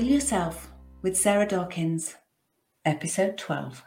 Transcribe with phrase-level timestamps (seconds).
[0.00, 0.70] Heal Yourself
[1.02, 2.16] with Sarah Dawkins,
[2.86, 3.84] Episode 12,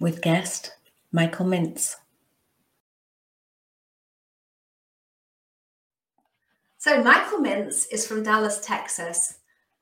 [0.00, 0.74] with guest
[1.12, 1.94] Michael Mintz.
[6.78, 9.38] So, Michael Mintz is from Dallas, Texas.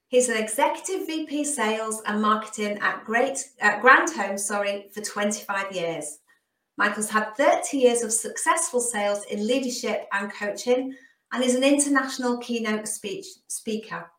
[0.08, 5.72] He's an executive VP sales and marketing at Great at Grand Home, sorry, for 25
[5.72, 6.18] years.
[6.76, 10.94] Michael's had 30 years of successful sales in leadership and coaching
[11.32, 14.10] and is an international keynote speech speaker.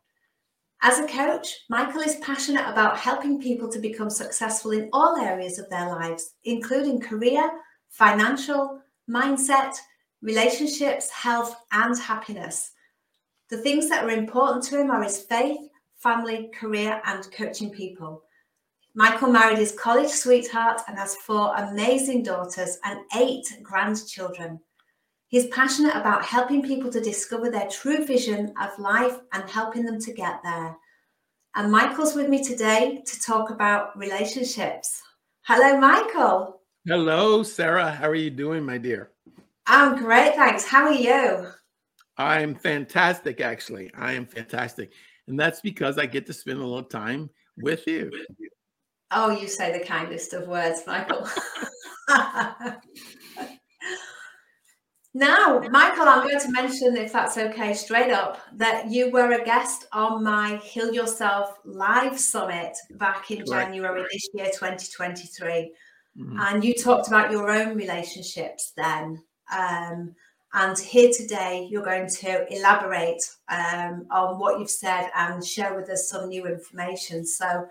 [0.82, 5.58] As a coach, Michael is passionate about helping people to become successful in all areas
[5.58, 7.50] of their lives, including career,
[7.90, 9.76] financial, mindset,
[10.22, 12.72] relationships, health, and happiness.
[13.50, 15.60] The things that are important to him are his faith,
[15.96, 18.24] family, career, and coaching people.
[18.94, 24.60] Michael married his college sweetheart and has four amazing daughters and eight grandchildren.
[25.30, 30.00] He's passionate about helping people to discover their true vision of life and helping them
[30.00, 30.78] to get there.
[31.56, 35.02] And Michael's with me today to talk about relationships.
[35.42, 36.62] Hello, Michael.
[36.86, 37.92] Hello, Sarah.
[37.92, 39.12] How are you doing, my dear?
[39.66, 40.64] I'm great, thanks.
[40.64, 41.48] How are you?
[42.18, 43.92] I'm fantastic, actually.
[43.96, 44.94] I am fantastic.
[45.28, 48.12] And that's because I get to spend a little time with you.
[49.12, 51.28] Oh, you say the kindest of words, Michael.
[55.18, 59.44] Now, Michael, I'm going to mention, if that's okay, straight up, that you were a
[59.44, 65.72] guest on my Heal Yourself live summit back in January this year, 2023.
[66.20, 66.40] Mm-hmm.
[66.40, 69.24] And you talked about your own relationships then.
[69.52, 70.14] Um,
[70.54, 75.90] and here today, you're going to elaborate um, on what you've said and share with
[75.90, 77.26] us some new information.
[77.26, 77.66] So,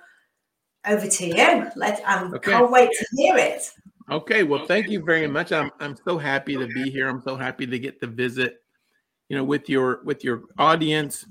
[0.85, 1.71] over to you.
[1.77, 2.51] Let I okay.
[2.51, 3.71] can't wait to hear it.
[4.11, 5.51] Okay, well, thank you very much.
[5.51, 7.09] I'm I'm so happy to be here.
[7.09, 8.63] I'm so happy to get to visit,
[9.29, 11.27] you know, with your with your audience.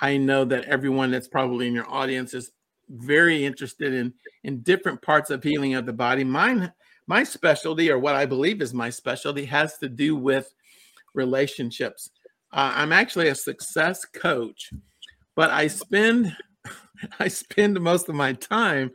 [0.00, 2.52] I know that everyone that's probably in your audience is
[2.88, 6.24] very interested in in different parts of healing of the body.
[6.24, 6.72] Mine
[7.06, 10.54] my specialty or what I believe is my specialty has to do with
[11.12, 12.10] relationships.
[12.52, 14.70] Uh, I'm actually a success coach,
[15.34, 16.34] but I spend
[17.18, 18.92] I spend most of my time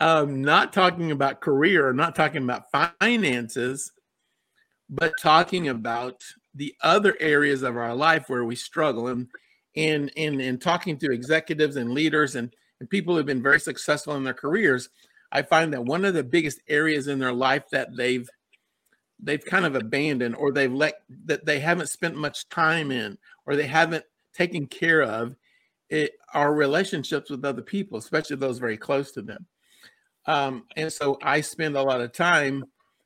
[0.00, 3.92] um, not talking about career, not talking about finances,
[4.88, 6.22] but talking about
[6.54, 9.28] the other areas of our life where we struggle and
[9.76, 14.16] and and, and talking to executives and leaders and, and people who've been very successful
[14.16, 14.88] in their careers,
[15.30, 18.28] I find that one of the biggest areas in their life that they've
[19.22, 23.54] they've kind of abandoned or they've let that they haven't spent much time in or
[23.54, 25.36] they haven't taken care of
[25.90, 29.46] it are relationships with other people, especially those very close to them.
[30.26, 32.64] Um, and so I spend a lot of time,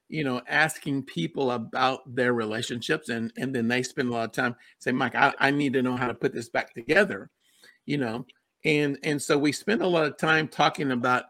[0.09, 4.33] you know, asking people about their relationships, and and then they spend a lot of
[4.33, 7.31] time saying, "Mike, I, I need to know how to put this back together,"
[7.87, 8.27] you know,
[8.65, 11.25] and and so we spend a lot of time talking about,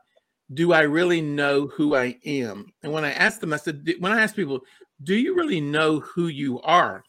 [0.52, 2.66] do I really know who I am?
[2.82, 4.60] And when I ask them, I said, when I ask people,
[5.02, 7.02] do you really know who you are?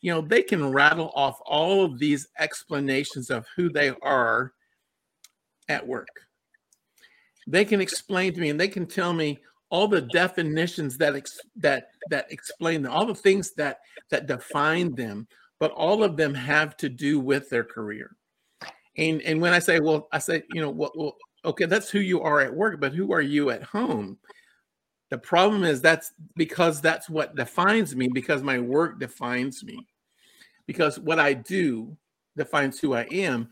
[0.00, 4.52] You know, they can rattle off all of these explanations of who they are
[5.68, 6.08] at work
[7.46, 9.38] they can explain to me and they can tell me
[9.70, 13.80] all the definitions that ex- that that explain them, all the things that
[14.10, 15.26] that define them,
[15.58, 18.16] but all of them have to do with their career.
[18.98, 22.00] And and when I say, well, I say, you know, well, well okay, that's who
[22.00, 24.18] you are at work, but who are you at home?
[25.10, 29.86] The problem is that's because that's what defines me, because my work defines me,
[30.66, 31.96] because what I do
[32.36, 33.48] defines who I am.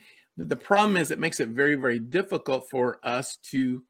[0.49, 3.83] The problem is it makes it very, very difficult for us to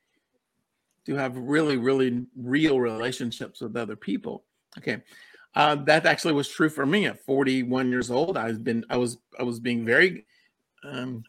[1.06, 4.44] to have really, really real relationships with other people.
[4.76, 5.02] Okay.
[5.54, 8.36] Uh, that actually was true for me at 41 years old.
[8.36, 10.26] I've been, I was, I was being very,
[10.84, 11.24] um,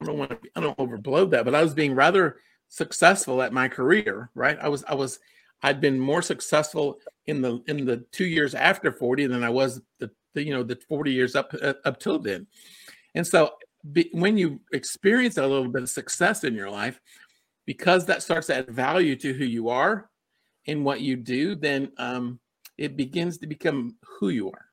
[0.00, 2.36] I don't want to, I don't overblow that, but I was being rather
[2.68, 4.30] successful at my career.
[4.34, 4.58] Right.
[4.60, 5.18] I was, I was,
[5.62, 9.80] I'd been more successful in the in the two years after 40 than I was
[9.98, 12.46] the, the you know the 40 years up uh, up till then.
[13.14, 13.54] And so
[13.92, 17.00] be, when you experience a little bit of success in your life,
[17.66, 20.08] because that starts to add value to who you are
[20.66, 22.38] and what you do, then um,
[22.78, 24.66] it begins to become who you are.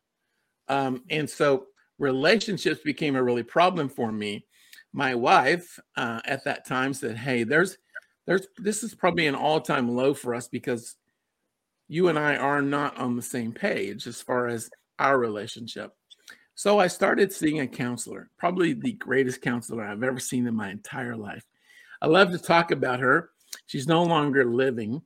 [0.68, 1.68] Um, and so
[2.00, 4.46] relationships became a really problem for me.
[4.94, 7.78] My wife uh, at that time said, "Hey, there's,
[8.26, 10.96] there's, this is probably an all-time low for us because
[11.88, 14.70] you and I are not on the same page as far as
[15.00, 15.94] our relationship."
[16.56, 20.70] So I started seeing a counselor, probably the greatest counselor I've ever seen in my
[20.70, 21.46] entire life.
[22.02, 23.32] I love to talk about her.
[23.66, 25.02] She's no longer living.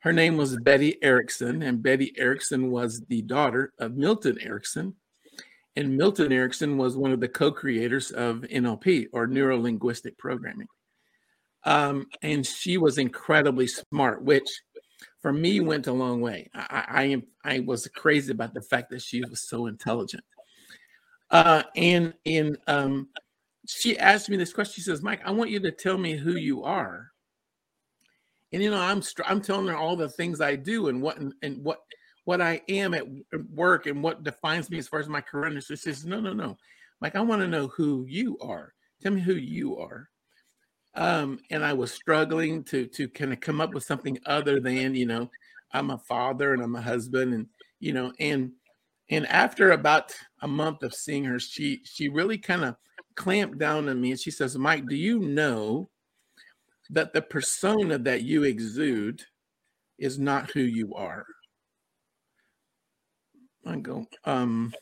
[0.00, 4.94] Her name was Betty Erickson, and Betty Erickson was the daughter of Milton Erickson.
[5.76, 10.68] and Milton Erickson was one of the co-creators of NLP or neuro linguistic programming.
[11.64, 14.48] Um, and she was incredibly smart, which
[15.20, 16.50] for me went a long way.
[16.54, 20.24] I, I I was crazy about the fact that she was so intelligent.
[21.32, 23.08] Uh, and and um,
[23.66, 24.74] she asked me this question.
[24.74, 27.12] She says, "Mike, I want you to tell me who you are."
[28.52, 31.34] And you know, I'm I'm telling her all the things I do and what and,
[31.42, 31.80] and what
[32.24, 33.04] what I am at
[33.52, 35.46] work and what defines me as far as my career.
[35.46, 36.58] And she says, "No, no, no,
[37.00, 38.74] Mike, I want to know who you are.
[39.02, 40.08] Tell me who you are."
[40.94, 44.94] um, and I was struggling to to kind of come up with something other than
[44.94, 45.30] you know
[45.72, 47.46] I'm a father and I'm a husband and
[47.80, 48.52] you know and
[49.12, 52.76] and after about a month of seeing her, she she really kind of
[53.14, 55.90] clamped down on me and she says, Mike, do you know
[56.88, 59.22] that the persona that you exude
[59.98, 61.26] is not who you are?
[63.66, 64.72] I go, um,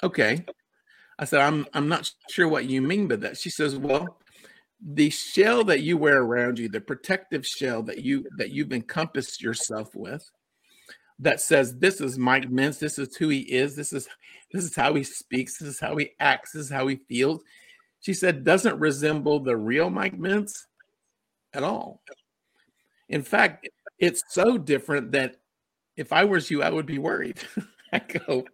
[0.00, 0.44] okay.
[1.18, 3.36] I said, I'm I'm not sure what you mean by that.
[3.36, 4.20] She says, Well,
[4.80, 9.42] the shell that you wear around you, the protective shell that you that you've encompassed
[9.42, 10.30] yourself with,
[11.20, 14.08] that says this is Mike Mintz, this is who he is, this is
[14.52, 17.42] this is how he speaks, this is how he acts, this is how he feels.
[18.00, 20.64] She said doesn't resemble the real Mike Mintz
[21.52, 22.02] at all.
[23.08, 23.68] In fact,
[23.98, 25.36] it's so different that
[25.96, 27.38] if I was you, I would be worried.
[27.92, 28.44] I go,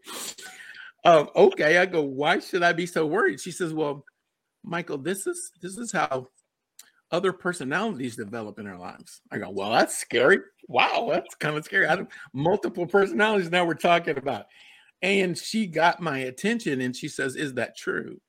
[1.04, 1.78] um, okay.
[1.78, 3.40] I go, why should I be so worried?
[3.40, 4.04] She says, well,
[4.64, 6.28] Michael, this is this is how
[7.10, 9.20] other personalities develop in our lives.
[9.30, 10.38] I go, well, that's scary.
[10.68, 11.86] Wow, that's kind of scary.
[11.86, 14.46] I multiple personalities now we're talking about.
[15.02, 18.20] And she got my attention and she says, Is that true?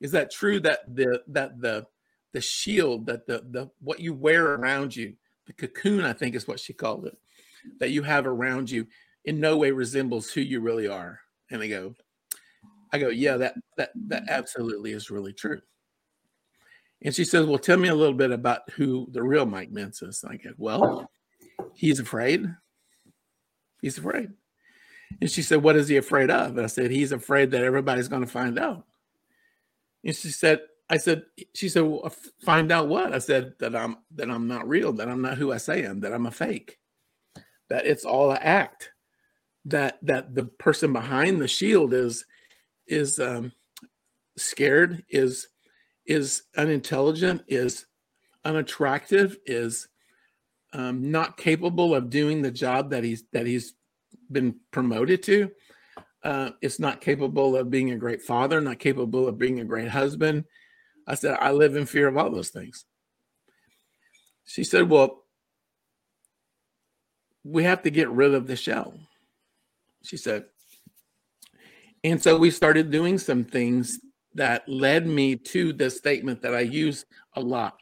[0.00, 1.86] Is that true that the that the
[2.32, 5.14] the shield that the the what you wear around you,
[5.46, 7.16] the cocoon, I think is what she called it,
[7.78, 8.86] that you have around you
[9.24, 11.20] in no way resembles who you really are.
[11.50, 11.94] And I go,
[12.92, 15.60] I go, yeah, that that that absolutely is really true.
[17.04, 20.02] And she says, Well, tell me a little bit about who the real Mike Mintz
[20.02, 20.24] is.
[20.28, 21.10] I go, Well,
[21.74, 22.46] he's afraid.
[23.82, 24.30] He's afraid.
[25.20, 26.56] And she said, What is he afraid of?
[26.56, 28.84] And I said, He's afraid that everybody's going to find out.
[30.02, 31.22] And she said, I said,
[31.54, 32.12] she said, well,
[32.44, 33.14] find out what?
[33.14, 35.88] I said that I'm that I'm not real, that I'm not who I say I
[35.88, 36.78] am, that I'm a fake,
[37.70, 38.90] that it's all an act,
[39.64, 42.26] that that the person behind the shield is
[42.86, 43.52] is um,
[44.36, 45.48] scared, is
[46.06, 47.86] is unintelligent, is
[48.44, 49.88] unattractive, is
[50.72, 53.74] um, not capable of doing the job that he's that he's
[54.30, 55.50] been promoted to.
[56.22, 59.88] Uh, is not capable of being a great father, not capable of being a great
[59.88, 60.44] husband.
[61.06, 62.86] I said, I live in fear of all those things.
[64.46, 65.24] She said, Well,
[67.44, 68.94] we have to get rid of the shell.
[70.02, 70.46] She said,
[72.02, 73.98] and so we started doing some things
[74.34, 77.78] that led me to the statement that I use a lot.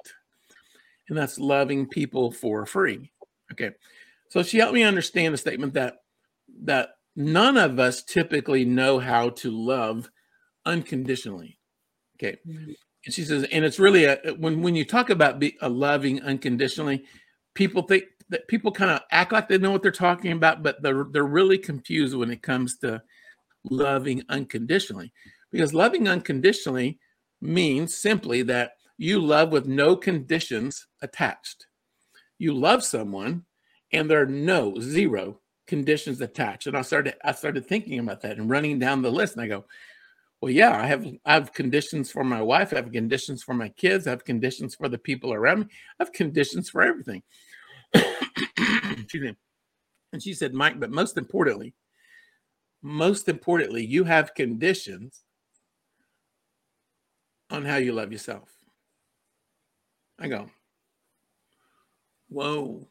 [1.09, 3.11] And that's loving people for free.
[3.53, 3.73] Okay.
[4.29, 5.99] So she helped me understand the statement that
[6.65, 10.11] that none of us typically know how to love
[10.65, 11.59] unconditionally.
[12.17, 12.39] Okay.
[12.47, 12.73] Mm-hmm.
[13.05, 16.23] And she says, and it's really a, when when you talk about be, a loving
[16.23, 17.05] unconditionally,
[17.55, 20.81] people think that people kind of act like they know what they're talking about, but
[20.83, 23.03] they're they're really confused when it comes to
[23.65, 25.13] loving unconditionally.
[25.53, 26.99] Because loving unconditionally
[27.41, 31.67] means simply that you love with no conditions attached.
[32.39, 33.45] You love someone
[33.93, 36.67] and there are no zero conditions attached.
[36.67, 39.49] And I started I started thinking about that and running down the list and I
[39.49, 39.65] go,
[40.41, 43.69] well, yeah, I have I have conditions for my wife, I have conditions for my
[43.71, 45.67] kids, I have conditions for the people around me,
[46.01, 47.23] I have conditions for everything.
[47.95, 49.37] Excuse me.
[50.13, 51.75] And she said, Mike, but most importantly,
[52.83, 55.23] most importantly, you have conditions
[57.53, 58.49] on how you love yourself.
[60.19, 60.49] I go,
[62.29, 62.89] whoa,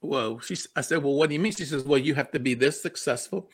[0.00, 0.38] whoa.
[0.38, 1.52] She, I said, well, what do you mean?
[1.52, 3.50] She says, well, you have to be this successful.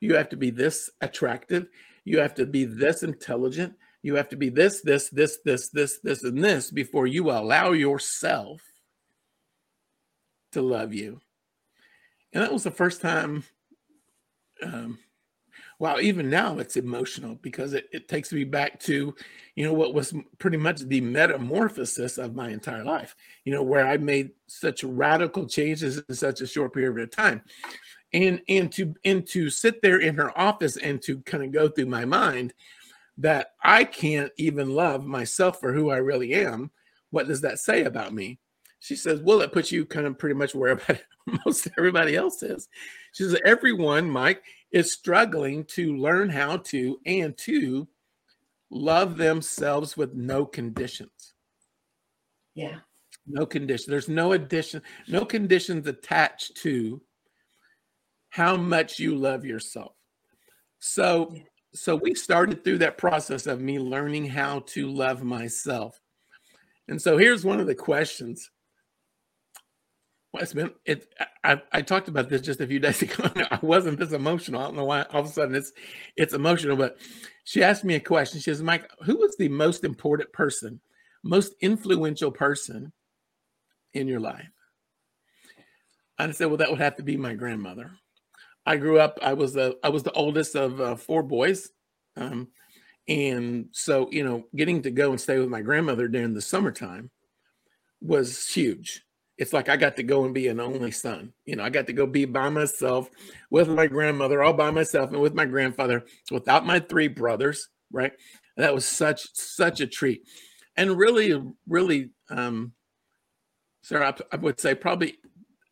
[0.00, 1.68] You have to be this attractive.
[2.04, 3.74] You have to be this intelligent.
[4.02, 7.72] You have to be this, this, this, this, this, this, and this before you allow
[7.72, 8.62] yourself
[10.52, 11.20] to love you.
[12.32, 13.44] And that was the first time
[14.62, 14.98] um,
[15.78, 19.14] wow, even now it's emotional because it, it takes me back to,
[19.54, 23.86] you know, what was pretty much the metamorphosis of my entire life, you know, where
[23.86, 27.42] I made such radical changes in such a short period of time.
[28.12, 31.68] And and to and to sit there in her office and to kind of go
[31.68, 32.54] through my mind
[33.18, 36.70] that I can't even love myself for who I really am.
[37.10, 38.38] What does that say about me?
[38.80, 40.80] She says, Well, it puts you kind of pretty much where
[41.44, 42.68] most everybody else is.
[43.12, 47.88] She says, Everyone, Mike, is struggling to learn how to and to
[48.70, 51.34] love themselves with no conditions.
[52.54, 52.78] Yeah.
[53.26, 53.90] No condition.
[53.90, 57.00] There's no addition, no conditions attached to
[58.30, 59.92] how much you love yourself.
[60.80, 61.34] So
[61.74, 66.00] so we started through that process of me learning how to love myself.
[66.88, 68.50] And so here's one of the questions.
[70.40, 71.12] It's been it
[71.44, 73.30] I, I talked about this just a few days ago.
[73.50, 74.60] I wasn't this emotional.
[74.60, 75.72] I don't know why all of a sudden it's
[76.16, 76.98] it's emotional, but
[77.44, 78.40] she asked me a question.
[78.40, 80.80] She says, Mike, who was the most important person,
[81.22, 82.92] most influential person
[83.94, 84.50] in your life?
[86.18, 87.92] I said, well, that would have to be my grandmother.
[88.66, 89.18] I grew up.
[89.22, 91.70] I was the I was the oldest of uh, four boys,
[92.16, 92.48] um,
[93.08, 97.10] and so you know, getting to go and stay with my grandmother during the summertime
[98.02, 99.02] was huge.
[99.38, 101.32] It's like I got to go and be an only son.
[101.44, 103.08] You know, I got to go be by myself
[103.50, 107.68] with my grandmother, all by myself, and with my grandfather, without my three brothers.
[107.90, 108.12] Right,
[108.56, 110.22] and that was such such a treat,
[110.76, 112.72] and really, really, um,
[113.82, 115.18] Sarah, I, I would say probably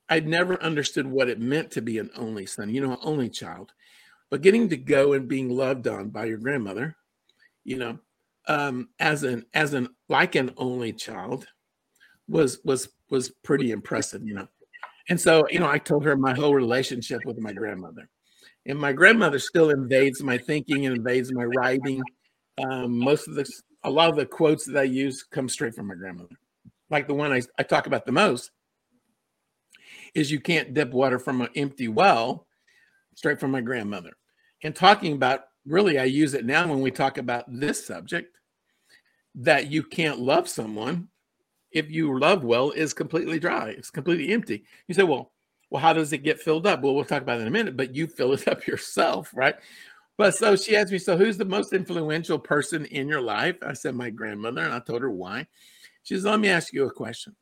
[0.08, 3.28] I'd never understood what it meant to be an only son, you know, an only
[3.28, 3.72] child.
[4.30, 6.96] But getting to go and being loved on by your grandmother,
[7.64, 7.98] you know,
[8.48, 11.46] um, as an as an like an only child
[12.28, 14.48] was was was pretty impressive, you know.
[15.08, 18.08] And so, you know, I told her my whole relationship with my grandmother.
[18.66, 22.02] And my grandmother still invades my thinking and invades my writing.
[22.58, 23.48] Um, most of the
[23.84, 26.34] a lot of the quotes that I use come straight from my grandmother.
[26.90, 28.50] Like the one I, I talk about the most
[30.14, 32.46] is you can't dip water from an empty well,
[33.14, 34.12] straight from my grandmother.
[34.64, 38.36] And talking about really, I use it now when we talk about this subject
[39.36, 41.08] that you can't love someone
[41.76, 44.64] if you love well is completely dry, it's completely empty.
[44.88, 45.32] You say, well,
[45.70, 46.80] well, how does it get filled up?
[46.82, 49.56] Well, we'll talk about it in a minute, but you fill it up yourself, right?
[50.16, 53.56] But so she asked me, so who's the most influential person in your life?
[53.62, 55.46] I said, my grandmother, and I told her why.
[56.02, 57.36] She says, let me ask you a question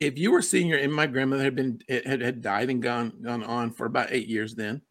[0.00, 3.12] if you were senior and my grandmother had been eh, had, had died and gone
[3.22, 4.82] gone on for about eight years then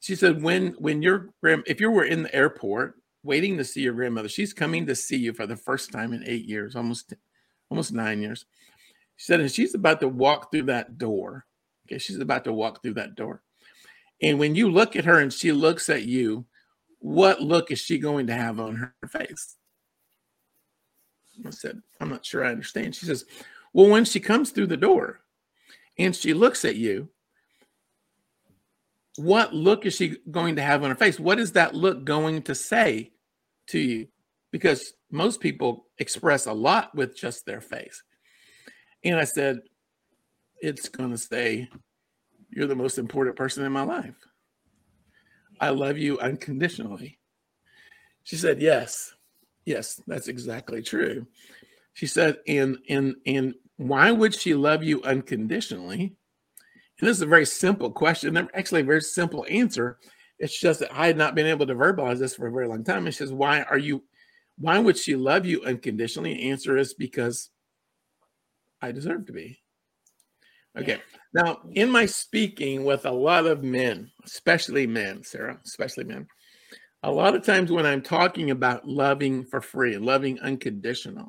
[0.00, 3.82] she said when when your grand if you were in the airport waiting to see
[3.82, 4.28] your grandmother.
[4.28, 7.14] She's coming to see you for the first time in eight years almost
[7.70, 8.46] almost nine years.
[9.16, 11.46] She said and she's about to walk through that door.
[11.86, 13.42] Okay she's about to walk through that door.
[14.22, 16.46] And when you look at her and she looks at you
[16.98, 19.56] what look is she going to have on her face?
[21.46, 22.94] I said i'm not sure i understand.
[22.94, 23.24] She says
[23.72, 25.20] well, when she comes through the door
[25.98, 27.08] and she looks at you,
[29.16, 31.18] what look is she going to have on her face?
[31.18, 33.12] What is that look going to say
[33.68, 34.08] to you?
[34.52, 38.02] Because most people express a lot with just their face.
[39.04, 39.60] And I said,
[40.60, 41.68] it's going to say,
[42.50, 44.16] You're the most important person in my life.
[45.60, 47.18] I love you unconditionally.
[48.24, 49.14] She said, Yes,
[49.64, 51.26] yes, that's exactly true.
[51.94, 56.16] She said, and and and why would she love you unconditionally?
[57.00, 59.98] And this is a very simple question, actually a very simple answer.
[60.38, 62.84] It's just that I had not been able to verbalize this for a very long
[62.84, 63.06] time.
[63.06, 64.04] It says, why are you,
[64.58, 66.34] why would she love you unconditionally?
[66.34, 67.50] The answer is because
[68.80, 69.60] I deserve to be.
[70.78, 71.00] Okay.
[71.34, 76.26] Now, in my speaking with a lot of men, especially men, Sarah, especially men,
[77.02, 81.28] a lot of times when I'm talking about loving for free loving unconditionally,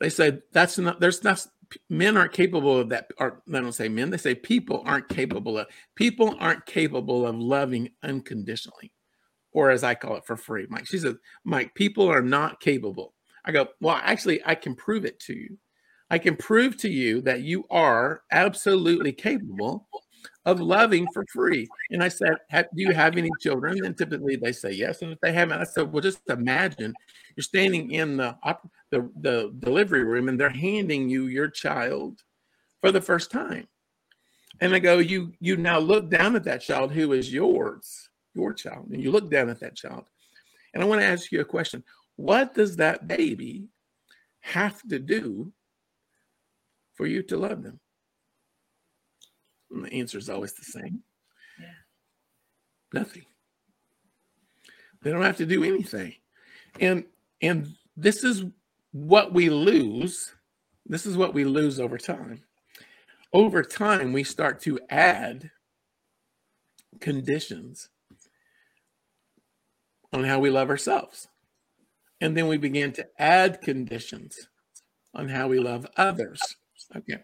[0.00, 1.44] they say that's not there's not
[1.88, 5.58] men aren't capable of that or they don't say men they say people aren't capable
[5.58, 8.92] of people aren't capable of loving unconditionally
[9.52, 10.66] or as i call it for free.
[10.68, 11.14] Mike she says
[11.44, 13.14] mike people are not capable.
[13.44, 15.58] I go well actually i can prove it to you.
[16.10, 19.88] I can prove to you that you are absolutely capable
[20.44, 24.52] of loving for free and i said do you have any children and typically they
[24.52, 26.92] say yes and if they haven't i said well just imagine
[27.36, 28.36] you're standing in the
[28.90, 32.22] the, the delivery room and they're handing you your child
[32.80, 33.66] for the first time.
[34.60, 38.52] And I go, you you now look down at that child who is yours, your
[38.52, 40.04] child, and you look down at that child.
[40.74, 41.82] And I want to ask you a question.
[42.16, 43.68] What does that baby
[44.40, 45.52] have to do
[46.94, 47.80] for you to love them?
[49.72, 51.02] And the answer is always the same.
[51.60, 53.00] Yeah.
[53.00, 53.24] Nothing.
[55.02, 56.14] They don't have to do anything.
[56.80, 57.04] And
[57.40, 58.44] and this is
[58.92, 60.32] what we lose,
[60.86, 62.42] this is what we lose over time.
[63.32, 65.50] Over time, we start to add
[67.00, 67.88] conditions
[70.12, 71.28] on how we love ourselves.
[72.20, 74.48] And then we begin to add conditions
[75.14, 76.40] on how we love others.
[76.94, 77.18] Okay.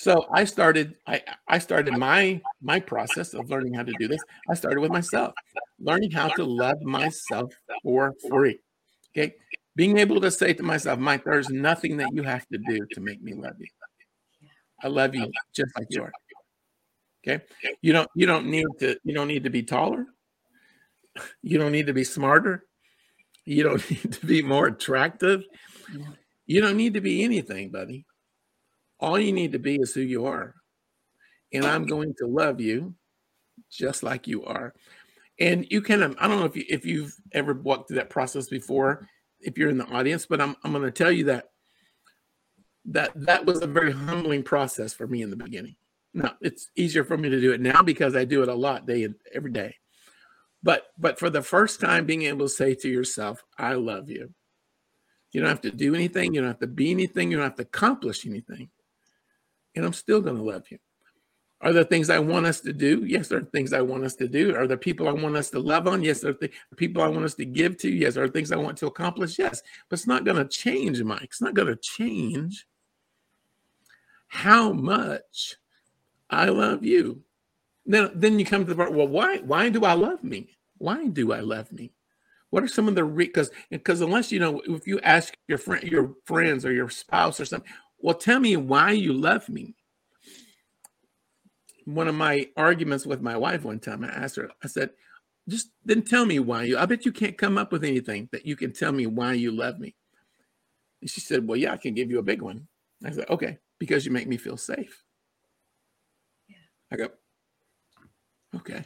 [0.00, 4.22] So I started I I started my my process of learning how to do this.
[4.48, 5.34] I started with myself,
[5.78, 7.52] learning how to love myself
[7.82, 8.60] for free.
[9.10, 9.34] Okay.
[9.76, 13.00] Being able to say to myself, Mike, there's nothing that you have to do to
[13.02, 13.66] make me love you.
[14.82, 16.12] I love you just like you are.
[17.22, 17.44] Okay.
[17.82, 20.06] You don't you don't need to you don't need to be taller.
[21.42, 22.64] You don't need to be smarter.
[23.44, 25.44] You don't need to be more attractive.
[26.46, 28.06] You don't need to be anything, buddy.
[29.00, 30.54] All you need to be is who you are.
[31.52, 32.94] And I'm going to love you
[33.70, 34.74] just like you are.
[35.38, 38.10] And you can, um, I don't know if you if you've ever walked through that
[38.10, 39.08] process before,
[39.40, 41.46] if you're in the audience, but I'm I'm going to tell you that
[42.86, 45.76] that that was a very humbling process for me in the beginning.
[46.12, 48.86] Now it's easier for me to do it now because I do it a lot
[48.86, 49.76] day every day.
[50.62, 54.34] But but for the first time, being able to say to yourself, "I love you."
[55.32, 56.34] You don't have to do anything.
[56.34, 57.30] You don't have to be anything.
[57.30, 58.68] You don't have to accomplish anything,
[59.74, 60.78] and I'm still going to love you.
[61.62, 63.04] Are there things I want us to do?
[63.04, 64.56] Yes, there are things I want us to do.
[64.56, 66.02] Are there people I want us to love on?
[66.02, 67.90] Yes, there are th- people I want us to give to.
[67.90, 69.38] Yes, there are things I want to accomplish.
[69.38, 71.24] Yes, but it's not going to change, Mike.
[71.24, 72.66] It's not going to change
[74.28, 75.56] how much
[76.30, 77.24] I love you.
[77.84, 78.94] Then, then you come to the part.
[78.94, 79.38] Well, why?
[79.38, 80.56] Why do I love me?
[80.78, 81.92] Why do I love me?
[82.48, 85.84] What are some of the because because unless you know if you ask your friend
[85.84, 89.74] your friends or your spouse or something, well, tell me why you love me
[91.84, 94.90] one of my arguments with my wife one time, I asked her, I said,
[95.48, 98.46] just then tell me why you, I bet you can't come up with anything that
[98.46, 99.94] you can tell me why you love me.
[101.00, 102.68] And she said, Well, yeah, I can give you a big one.
[103.04, 105.02] I said, Okay, because you make me feel safe.
[106.48, 106.56] Yeah.
[106.92, 107.08] I go,
[108.56, 108.84] Okay.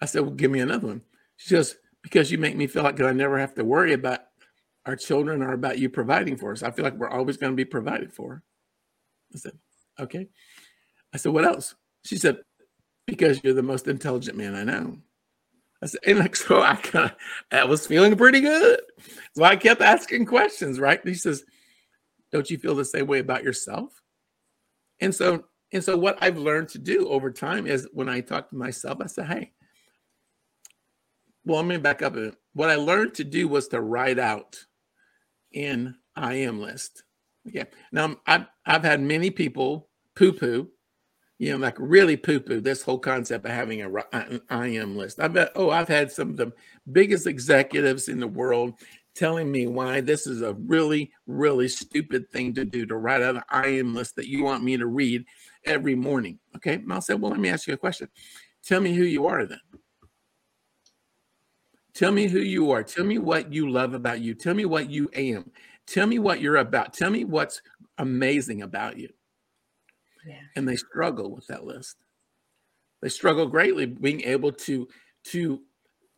[0.00, 1.02] I said, Well, give me another one.
[1.36, 4.20] She goes, Because you make me feel like I never have to worry about
[4.86, 6.62] our children are about you providing for us.
[6.62, 8.42] I feel like we're always going to be provided for.
[9.34, 9.52] I said,
[10.00, 10.28] Okay.
[11.12, 11.74] I said, What else?
[12.04, 12.38] She said,
[13.06, 14.98] Because you're the most intelligent man I know.
[15.82, 17.16] I said, and like, so I kind of,
[17.50, 18.80] I was feeling pretty good.
[19.36, 21.00] So I kept asking questions, right?
[21.04, 21.44] He says,
[22.32, 24.02] Don't you feel the same way about yourself?
[25.00, 28.50] And so, and so what I've learned to do over time is when I talk
[28.50, 29.52] to myself, I say, Hey,
[31.44, 32.16] well, let me back up.
[32.16, 34.64] A what I learned to do was to write out
[35.52, 37.04] in I am list.
[37.48, 37.64] Okay.
[37.90, 40.68] Now I've I've had many people poo poo
[41.42, 44.68] you know, like really poo poo this whole concept of having a uh, an I
[44.68, 45.18] am list.
[45.18, 46.52] I bet, oh, I've had some of the
[46.92, 48.74] biggest executives in the world
[49.16, 53.34] telling me why this is a really, really stupid thing to do to write out
[53.34, 55.24] an I am list that you want me to read
[55.64, 56.38] every morning.
[56.54, 56.74] Okay.
[56.74, 58.06] And I'll say, well, let me ask you a question.
[58.64, 59.58] Tell me who you are then.
[61.94, 62.82] Tell me who you are.
[62.82, 64.34] Tell me what you love about you.
[64.34, 65.50] Tell me what you am.
[65.86, 66.94] Tell me what you're about.
[66.94, 67.60] Tell me what's
[67.98, 69.10] amazing about you
[70.26, 70.40] yeah.
[70.56, 71.96] and they struggle with that list.
[73.00, 74.88] They struggle greatly being able to
[75.24, 75.60] to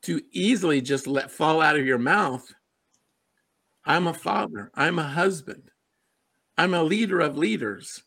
[0.03, 2.47] to easily just let fall out of your mouth.
[3.85, 4.71] I'm a father.
[4.75, 5.71] I'm a husband.
[6.57, 8.03] I'm a leader of leaders.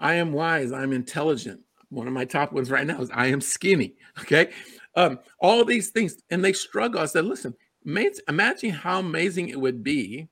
[0.00, 0.72] I am wise.
[0.72, 1.60] I'm intelligent.
[1.90, 3.94] One of my top ones right now is I am skinny.
[4.20, 4.50] Okay.
[4.94, 7.00] Um, all these things, and they struggle.
[7.00, 10.28] I said, listen, imagine how amazing it would be,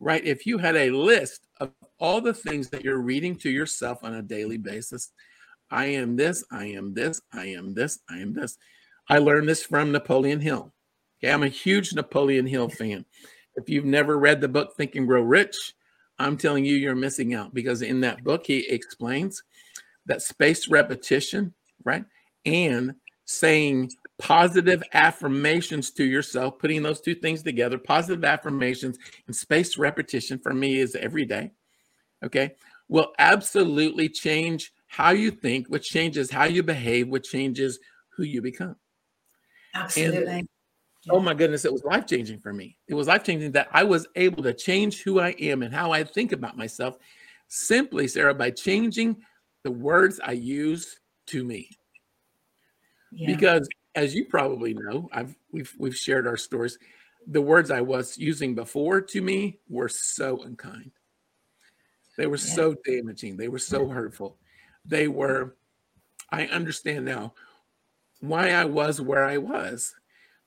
[0.00, 0.24] right?
[0.24, 4.14] If you had a list of all the things that you're reading to yourself on
[4.14, 5.12] a daily basis.
[5.70, 8.58] I am this, I am this, I am this, I am this.
[9.08, 10.72] I learned this from Napoleon Hill.
[11.18, 13.04] Okay, I'm a huge Napoleon Hill fan.
[13.56, 15.74] If you've never read the book Think and Grow Rich,
[16.18, 19.42] I'm telling you, you're missing out because in that book, he explains
[20.06, 21.54] that spaced repetition,
[21.84, 22.04] right?
[22.44, 22.94] And
[23.26, 30.38] saying positive affirmations to yourself, putting those two things together, positive affirmations and spaced repetition
[30.38, 31.50] for me is every day
[32.24, 32.54] okay,
[32.88, 37.78] will absolutely change how you think, which changes how you behave, which changes
[38.16, 38.76] who you become.
[39.74, 40.26] Absolutely.
[40.26, 40.48] And,
[41.10, 42.78] oh my goodness, it was life changing for me.
[42.88, 45.92] It was life changing that I was able to change who I am and how
[45.92, 46.96] I think about myself
[47.48, 49.16] simply, Sarah, by changing
[49.64, 51.70] the words I use to me.
[53.16, 53.34] Yeah.
[53.34, 56.78] Because as you probably know, I've we've we've shared our stories.
[57.26, 60.92] The words I was using before to me were so unkind.
[62.18, 62.54] They were yeah.
[62.54, 63.36] so damaging.
[63.36, 64.36] They were so hurtful.
[64.84, 65.56] They were,
[66.30, 67.34] I understand now
[68.20, 69.94] why I was where I was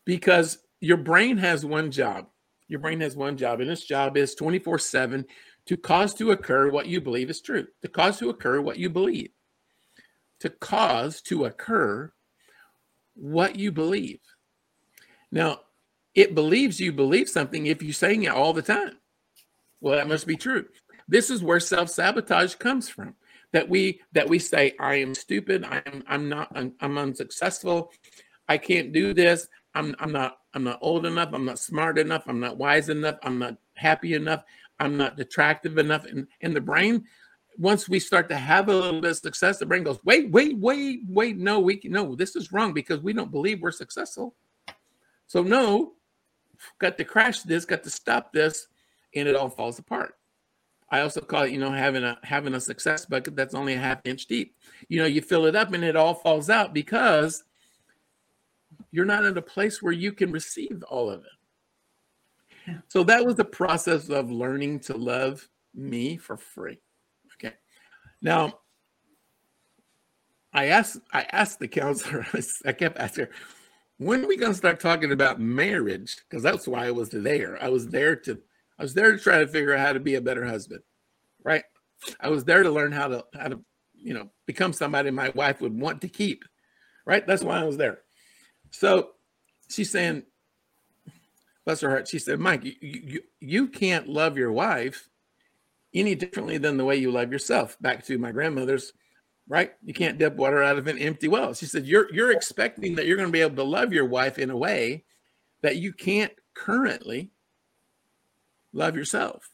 [0.05, 2.27] because your brain has one job.
[2.67, 5.25] Your brain has one job, and its job is 24 7
[5.65, 8.91] to cause to occur what you believe is true, to cause to occur what you
[8.91, 9.31] believe,
[10.39, 12.11] to cause to occur
[13.19, 14.19] what you believe.
[15.31, 15.61] Now,
[16.15, 18.97] it believes you believe something if you're saying it all the time.
[19.81, 20.65] Well, that must be true.
[21.07, 23.15] This is where self sabotage comes from
[23.51, 25.65] that we that we say i am stupid.
[25.65, 27.91] I'm i'm not i'm, I'm unsuccessful.
[28.47, 29.47] I can't do this.
[29.75, 31.29] I'm i'm not i'm not old enough.
[31.33, 32.23] I'm not smart enough.
[32.27, 33.17] I'm not wise enough.
[33.23, 34.43] I'm not happy enough.
[34.79, 36.05] I'm not attractive enough.
[36.05, 37.05] And and the brain
[37.59, 40.57] once we start to have a little bit of success the brain goes wait wait
[40.57, 44.35] wait wait no we can, no this is wrong because we don't believe we're successful
[45.27, 45.93] so no
[46.79, 48.67] got to crash this got to stop this
[49.13, 50.15] and it all falls apart
[50.91, 53.79] I also call it, you know, having a having a success bucket that's only a
[53.79, 54.55] half inch deep.
[54.87, 57.43] You know, you fill it up and it all falls out because
[58.91, 62.81] you're not in a place where you can receive all of it.
[62.87, 66.79] So that was the process of learning to love me for free.
[68.21, 68.59] Now
[70.53, 72.25] I asked I asked the counselor,
[72.65, 73.31] I kept asking her,
[73.97, 76.17] when are we to start talking about marriage?
[76.29, 77.61] Because that's why I was there.
[77.61, 78.39] I was there to
[78.77, 80.81] I was there to try to figure out how to be a better husband,
[81.43, 81.63] right?
[82.19, 83.59] I was there to learn how to how to
[83.93, 86.43] you know become somebody my wife would want to keep,
[87.05, 87.25] right?
[87.27, 87.99] That's why I was there.
[88.71, 89.09] So
[89.69, 90.23] she's saying,
[91.65, 95.08] bless her heart, she said, Mike, you, you, you can't love your wife
[95.93, 97.77] any differently than the way you love yourself.
[97.81, 98.93] Back to my grandmother's,
[99.47, 99.73] right?
[99.83, 101.53] You can't dip water out of an empty well.
[101.53, 104.37] She said, You're you're expecting that you're going to be able to love your wife
[104.37, 105.05] in a way
[105.61, 107.31] that you can't currently
[108.73, 109.49] love yourself.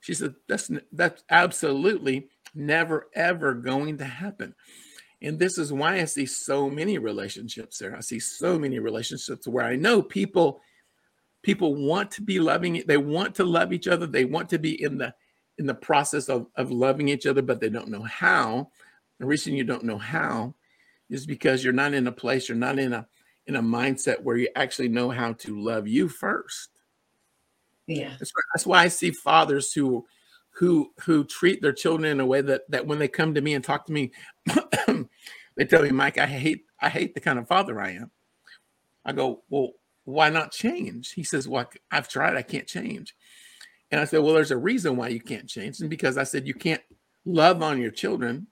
[0.00, 4.54] She said, that's that's absolutely never ever going to happen.
[5.20, 7.96] And this is why I see so many relationships there.
[7.96, 10.60] I see so many relationships where I know people
[11.42, 14.82] people want to be loving they want to love each other, they want to be
[14.82, 15.14] in the
[15.62, 18.68] in the process of, of loving each other, but they don't know how.
[19.20, 20.56] The reason you don't know how
[21.08, 23.06] is because you're not in a place, you're not in a
[23.46, 26.70] in a mindset where you actually know how to love you first.
[27.86, 28.14] Yeah.
[28.18, 30.04] That's, that's why I see fathers who
[30.50, 33.54] who who treat their children in a way that that when they come to me
[33.54, 34.10] and talk to me,
[35.54, 38.10] they tell me, Mike, I hate I hate the kind of father I am.
[39.04, 41.12] I go, well, why not change?
[41.12, 43.14] He says, well, I've tried, I can't change.
[43.92, 46.48] And I said, well, there's a reason why you can't change, and because I said
[46.48, 46.82] you can't
[47.24, 48.48] love on your children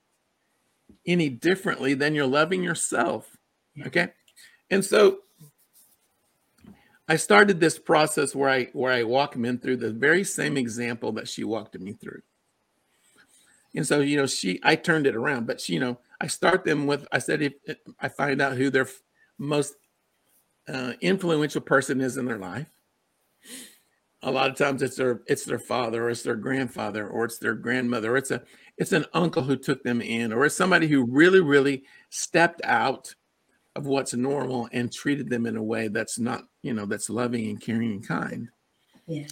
[1.05, 3.35] any differently than you're loving yourself.
[3.87, 4.09] Okay,
[4.69, 5.19] and so
[7.07, 10.55] I started this process where I where I walk them in through the very same
[10.55, 12.21] example that she walked me through.
[13.75, 16.63] And so, you know, she I turned it around, but she, you know, I start
[16.63, 18.87] them with I said if, if I find out who their
[19.37, 19.73] most
[20.67, 22.67] uh, influential person is in their life.
[24.23, 27.39] A lot of times it's their it's their father or it's their grandfather or it's
[27.39, 28.43] their grandmother or it's a
[28.77, 33.15] it's an uncle who took them in or it's somebody who really really stepped out
[33.75, 37.49] of what's normal and treated them in a way that's not, you know, that's loving
[37.49, 38.49] and caring and kind.
[39.07, 39.27] Yeah.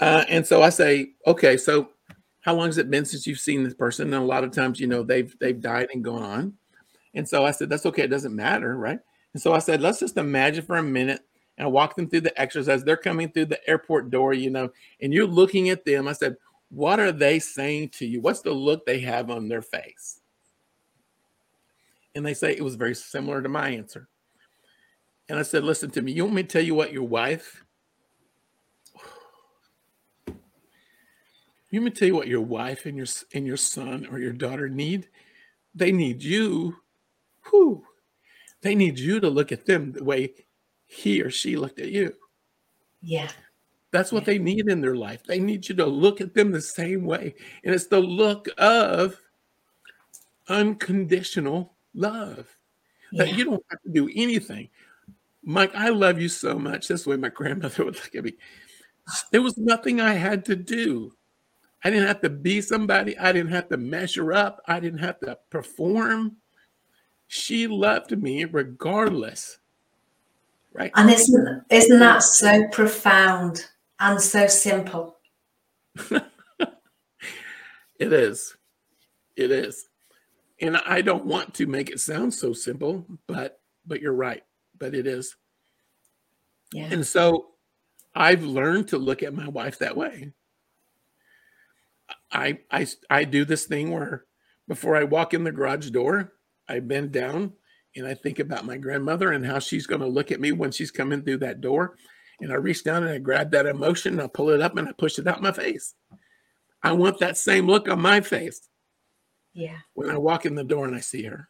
[0.00, 1.90] Uh, and so I say, okay, so
[2.40, 4.12] how long has it been since you've seen this person?
[4.12, 6.54] And a lot of times, you know, they've they've died and gone on.
[7.14, 8.98] And so I said, that's okay, it doesn't matter, right?
[9.34, 11.20] And so I said, let's just imagine for a minute
[11.56, 12.82] and I walk them through the exercise.
[12.82, 16.08] They're coming through the airport door, you know, and you're looking at them.
[16.08, 16.36] I said,
[16.68, 18.20] what are they saying to you?
[18.20, 20.20] What's the look they have on their face?
[22.14, 24.08] And they say it was very similar to my answer.
[25.28, 27.64] And I said, listen to me, you want me to tell you what your wife,
[30.26, 34.18] you want me to tell you what your wife and your and your son or
[34.18, 35.08] your daughter need?
[35.74, 36.76] They need you.
[37.50, 37.84] Whew.
[38.62, 40.34] They need you to look at them the way
[40.94, 42.14] he or she looked at you.
[43.02, 43.28] Yeah.
[43.90, 44.34] That's what yeah.
[44.34, 45.24] they need in their life.
[45.24, 47.34] They need you to look at them the same way.
[47.64, 49.20] And it's the look of
[50.48, 52.48] unconditional love.
[53.12, 53.24] Yeah.
[53.24, 54.68] That you don't have to do anything.
[55.42, 56.88] Mike, I love you so much.
[56.88, 58.34] That's the way my grandmother would look at me.
[59.30, 61.12] There was nothing I had to do.
[61.84, 63.18] I didn't have to be somebody.
[63.18, 64.62] I didn't have to measure up.
[64.66, 66.36] I didn't have to perform.
[67.26, 69.58] She loved me regardless.
[70.74, 70.90] Right.
[70.96, 73.66] And isn't isn't that so profound
[74.00, 75.16] and so simple?
[76.10, 76.22] it
[78.12, 78.56] is.
[79.36, 79.86] It is
[80.60, 84.42] and I don't want to make it sound so simple, but but you're right.
[84.78, 85.36] But it is.
[86.72, 86.88] Yeah.
[86.90, 87.48] And so
[88.14, 90.32] I've learned to look at my wife that way.
[92.32, 94.24] I I I do this thing where
[94.66, 96.32] before I walk in the garage door,
[96.68, 97.52] I bend down
[97.96, 100.72] and I think about my grandmother and how she's going to look at me when
[100.72, 101.96] she's coming through that door.
[102.40, 104.88] And I reach down and I grab that emotion, and I pull it up and
[104.88, 105.94] I push it out my face.
[106.82, 108.68] I want that same look on my face.
[109.52, 109.78] Yeah.
[109.94, 111.48] When I walk in the door and I see her.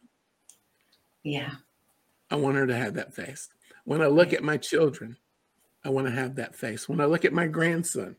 [1.23, 1.51] Yeah.
[2.29, 3.49] I want her to have that face.
[3.83, 5.17] When I look at my children,
[5.83, 6.87] I want to have that face.
[6.87, 8.15] When I look at my grandson,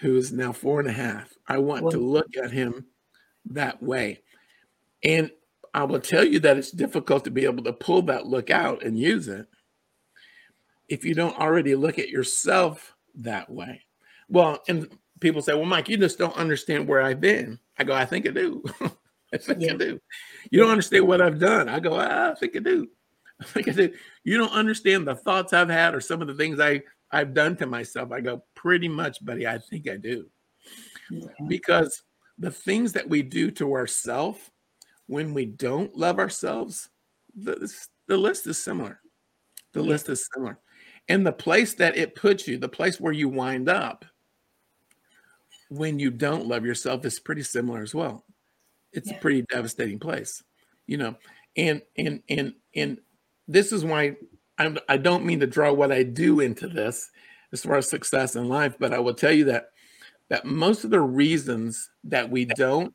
[0.00, 2.86] who is now four and a half, I want to look at him
[3.50, 4.22] that way.
[5.02, 5.30] And
[5.74, 8.84] I will tell you that it's difficult to be able to pull that look out
[8.84, 9.46] and use it
[10.88, 13.82] if you don't already look at yourself that way.
[14.28, 14.88] Well, and
[15.20, 17.58] people say, well, Mike, you just don't understand where I've been.
[17.76, 18.62] I go, I think I do.
[19.32, 19.72] I think yeah.
[19.72, 20.00] I do.
[20.50, 21.68] You don't understand what I've done.
[21.68, 22.88] I go, I think I do.
[23.40, 23.92] I think I do.
[24.22, 27.56] You don't understand the thoughts I've had or some of the things I, I've done
[27.56, 28.12] to myself.
[28.12, 30.26] I go, pretty much, buddy, I think I do.
[31.10, 31.26] Yeah.
[31.48, 32.02] Because
[32.38, 34.50] the things that we do to ourselves
[35.06, 36.88] when we don't love ourselves,
[37.36, 37.70] the,
[38.08, 39.00] the list is similar.
[39.72, 39.88] The yeah.
[39.88, 40.58] list is similar.
[41.08, 44.04] And the place that it puts you, the place where you wind up
[45.68, 48.24] when you don't love yourself is pretty similar as well.
[48.92, 49.16] It's yeah.
[49.16, 50.42] a pretty devastating place,
[50.86, 51.16] you know.
[51.56, 52.98] And and and and
[53.48, 54.16] this is why
[54.58, 57.10] I'm, I don't mean to draw what I do into this
[57.52, 59.70] as far as success in life, but I will tell you that
[60.30, 62.94] that most of the reasons that we don't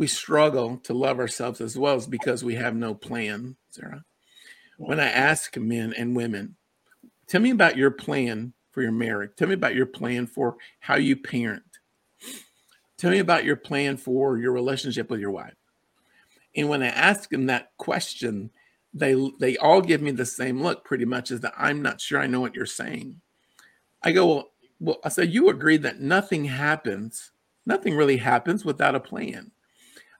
[0.00, 4.02] we struggle to love ourselves as well is because we have no plan, Sarah.
[4.78, 6.56] When I ask men and women,
[7.26, 9.32] tell me about your plan for your marriage.
[9.36, 11.64] Tell me about your plan for how you parent.
[12.96, 15.52] Tell me about your plan for your relationship with your wife.
[16.56, 18.52] And when I ask them that question,
[18.94, 22.18] they they all give me the same look pretty much as that I'm not sure
[22.18, 23.20] I know what you're saying.
[24.02, 27.32] I go, well, well, I said, you agree that nothing happens,
[27.66, 29.52] nothing really happens without a plan.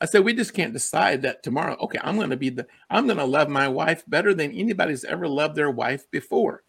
[0.01, 3.07] I said, we just can't decide that tomorrow, okay, I'm going to be the, I'm
[3.07, 6.63] going to love my wife better than anybody's ever loved their wife before.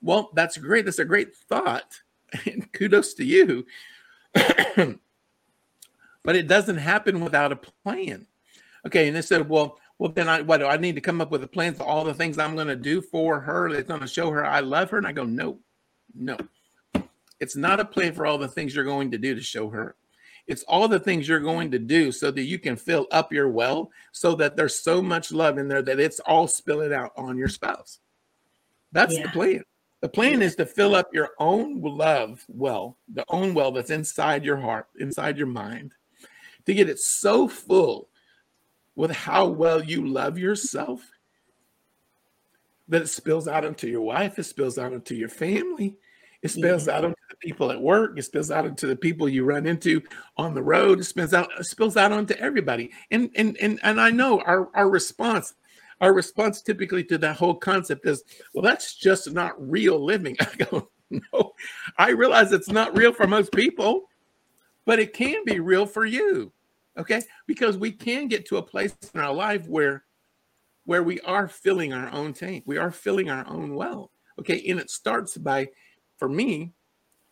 [0.00, 0.84] Well, that's great.
[0.84, 2.00] That's a great thought.
[2.44, 3.66] And kudos to you.
[4.34, 8.26] but it doesn't happen without a plan.
[8.84, 9.06] Okay.
[9.06, 11.44] And they said, well, well, then I what do I need to come up with
[11.44, 14.08] a plan for all the things I'm going to do for her that's going to
[14.08, 14.98] show her I love her?
[14.98, 15.60] And I go, no,
[16.14, 16.36] no.
[17.38, 19.94] It's not a plan for all the things you're going to do to show her.
[20.46, 21.72] It's all the things you're going mm-hmm.
[21.72, 25.32] to do so that you can fill up your well so that there's so much
[25.32, 27.98] love in there that it's all spilling out on your spouse.
[28.92, 29.22] That's yeah.
[29.24, 29.64] the plan.
[30.00, 34.44] The plan is to fill up your own love well, the own well that's inside
[34.44, 35.92] your heart, inside your mind,
[36.66, 38.08] to get it so full
[38.94, 41.10] with how well you love yourself
[42.88, 45.96] that it spills out into your wife, it spills out into your family,
[46.46, 48.18] it spills out onto the people at work.
[48.18, 50.02] It spills out into the people you run into
[50.36, 51.00] on the road.
[51.00, 52.92] It spills out, it spills out onto everybody.
[53.10, 55.54] And and and and I know our our response,
[56.00, 58.22] our response typically to that whole concept is,
[58.54, 60.36] well, that's just not real living.
[60.40, 61.52] I go, no,
[61.98, 64.04] I realize it's not real for most people,
[64.84, 66.52] but it can be real for you.
[66.98, 70.04] Okay, because we can get to a place in our life where
[70.86, 72.62] where we are filling our own tank.
[72.64, 74.10] We are filling our own well.
[74.38, 75.68] Okay, and it starts by
[76.18, 76.72] for me,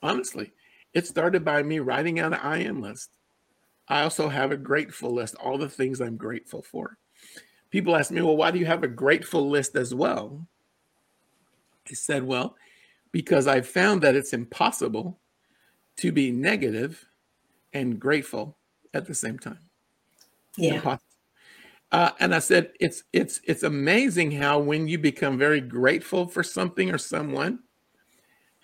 [0.03, 0.53] honestly,
[0.93, 3.11] it started by me writing out an I am list.
[3.89, 6.97] I also have a grateful list, all the things I'm grateful for.
[7.71, 10.47] People ask me, well, why do you have a grateful list as well?
[11.91, 12.57] I said, well,
[13.13, 15.19] because I found that it's impossible
[15.97, 17.05] to be negative
[17.73, 18.57] and grateful
[18.95, 19.59] at the same time.
[20.57, 20.97] Yeah.
[21.93, 26.43] Uh, and I said, it's it's it's amazing how when you become very grateful for
[26.43, 27.61] something or someone,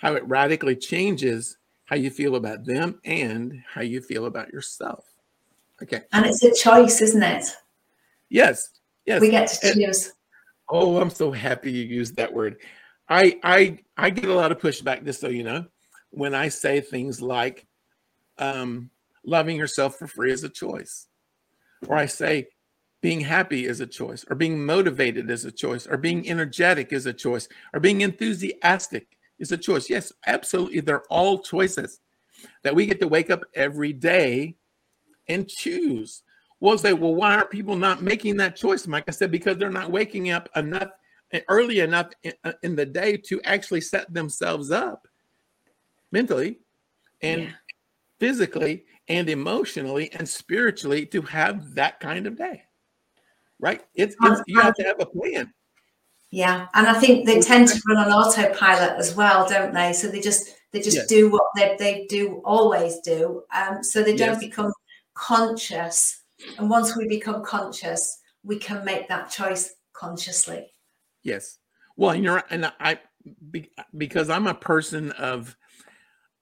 [0.01, 5.05] how it radically changes how you feel about them and how you feel about yourself.
[5.83, 6.03] Okay.
[6.13, 7.45] And it's a choice, isn't it?
[8.29, 8.71] Yes.
[9.05, 9.21] Yes.
[9.21, 10.07] We get to choose.
[10.07, 10.15] And,
[10.69, 12.57] oh, I'm so happy you used that word.
[13.09, 15.67] I I I get a lot of pushback, just so you know,
[16.11, 17.67] when I say things like
[18.39, 18.91] um,
[19.25, 21.09] loving yourself for free is a choice.
[21.89, 22.49] Or I say
[23.01, 27.07] being happy is a choice, or being motivated is a choice, or being energetic is
[27.07, 29.09] a choice, or being enthusiastic
[29.41, 29.91] is a choice.
[29.91, 30.81] Yes, absolutely.
[30.81, 32.01] They're all choices
[32.63, 34.57] that we get to wake up every day
[35.29, 36.23] and choose.
[36.61, 39.05] We'll say, well, why aren't people not making that choice, Mike?
[39.09, 40.91] I said, because they're not waking up enough
[41.49, 45.07] early enough in, uh, in the day to actually set themselves up
[46.13, 46.59] mentally
[47.23, 47.51] and yeah.
[48.19, 52.65] physically and emotionally and spiritually to have that kind of day.
[53.59, 53.83] Right?
[53.95, 55.53] It's, it's you have to have a plan.
[56.31, 59.93] Yeah, and I think they tend to run on autopilot as well, don't they?
[59.93, 61.07] So they just they just yes.
[61.09, 63.43] do what they they do always do.
[63.55, 64.39] Um, so they don't yes.
[64.41, 64.73] become
[65.15, 66.23] conscious.
[66.59, 70.73] And once we become conscious, we can make that choice consciously.
[71.23, 71.59] Yes.
[71.97, 73.01] Well, and you're and I
[73.97, 75.57] because I'm a person of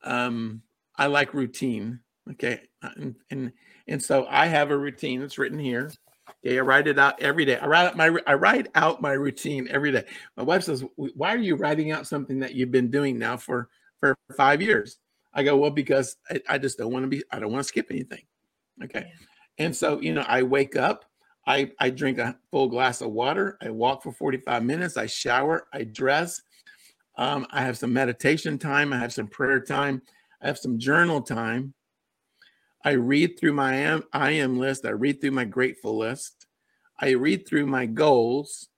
[0.05, 0.63] um
[0.97, 2.01] I like routine.
[2.33, 2.61] Okay.
[2.83, 3.53] And and
[3.87, 5.91] and so I have a routine that's written here.
[6.45, 7.59] Okay, I write it out every day.
[7.59, 10.05] I write out my I write out my routine every day.
[10.37, 13.69] My wife says, "Why are you writing out something that you've been doing now for
[14.01, 14.99] for five years?"
[15.35, 17.23] I go, "Well, because I, I just don't want to be.
[17.33, 18.23] I don't want to skip anything."
[18.85, 19.07] Okay,
[19.59, 21.05] And so, you know, I wake up,
[21.47, 25.69] I, I drink a full glass of water, I walk for 45 minutes, I shower,
[25.73, 26.43] I dress,
[27.17, 30.03] um, I have some meditation time, I have some prayer time,
[30.43, 31.75] I have some journal time.
[32.85, 36.47] I read through my am, I am list, I read through my grateful list,
[37.01, 38.69] I read through my goals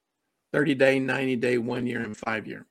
[0.53, 2.65] 30 day, 90 day, one year, and five year.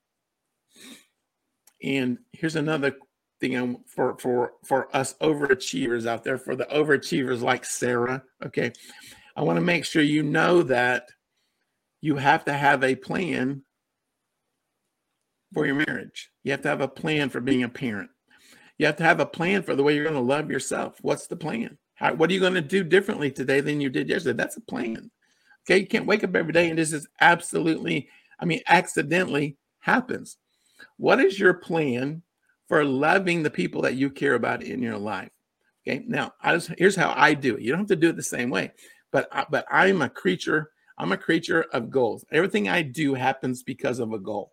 [1.82, 2.96] And here's another
[3.40, 8.22] thing for for for us overachievers out there, for the overachievers like Sarah.
[8.44, 8.72] Okay,
[9.34, 11.08] I want to make sure you know that
[12.02, 13.62] you have to have a plan
[15.52, 16.30] for your marriage.
[16.44, 18.10] You have to have a plan for being a parent.
[18.80, 20.96] You have to have a plan for the way you're going to love yourself.
[21.02, 21.76] What's the plan?
[21.96, 24.38] How, what are you going to do differently today than you did yesterday?
[24.38, 25.10] That's a plan.
[25.66, 30.38] Okay, you can't wake up every day and this is absolutely, I mean, accidentally happens.
[30.96, 32.22] What is your plan
[32.68, 35.28] for loving the people that you care about in your life?
[35.86, 37.60] Okay, now I just, here's how I do it.
[37.60, 38.72] You don't have to do it the same way,
[39.12, 40.70] but but I'm a creature.
[40.96, 42.24] I'm a creature of goals.
[42.32, 44.52] Everything I do happens because of a goal.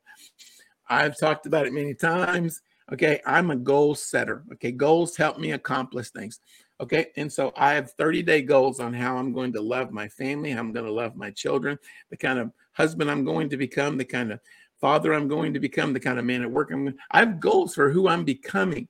[0.89, 2.61] I've talked about it many times.
[2.91, 4.43] Okay, I'm a goal setter.
[4.53, 6.39] Okay, goals help me accomplish things.
[6.79, 10.07] Okay, and so I have 30 day goals on how I'm going to love my
[10.07, 11.77] family, how I'm going to love my children,
[12.09, 14.39] the kind of husband I'm going to become, the kind of
[14.79, 16.95] father I'm going to become, the kind of man at work I'm.
[17.11, 18.87] I have goals for who I'm becoming.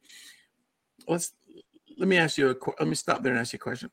[1.08, 1.32] Let's
[1.98, 3.90] let me ask you a let me stop there and ask you a question.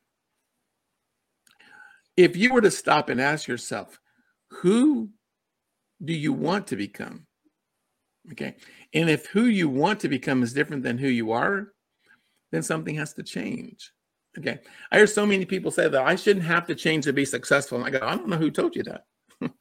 [2.15, 3.99] If you were to stop and ask yourself,
[4.49, 5.09] who
[6.03, 7.25] do you want to become?
[8.31, 8.55] Okay.
[8.93, 11.73] And if who you want to become is different than who you are,
[12.51, 13.91] then something has to change.
[14.37, 14.59] Okay.
[14.91, 17.77] I hear so many people say that I shouldn't have to change to be successful.
[17.77, 19.05] And I go, I don't know who told you that.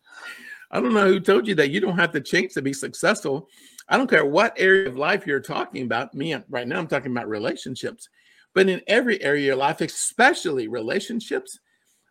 [0.70, 3.48] I don't know who told you that you don't have to change to be successful.
[3.88, 6.14] I don't care what area of life you're talking about.
[6.14, 8.09] Me, right now, I'm talking about relationships.
[8.55, 11.59] But in every area of life, especially relationships,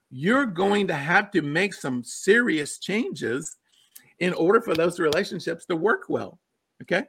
[0.09, 3.57] you're going to have to make some serious changes
[4.19, 6.39] in order for those relationships to work well.
[6.83, 7.05] Okay.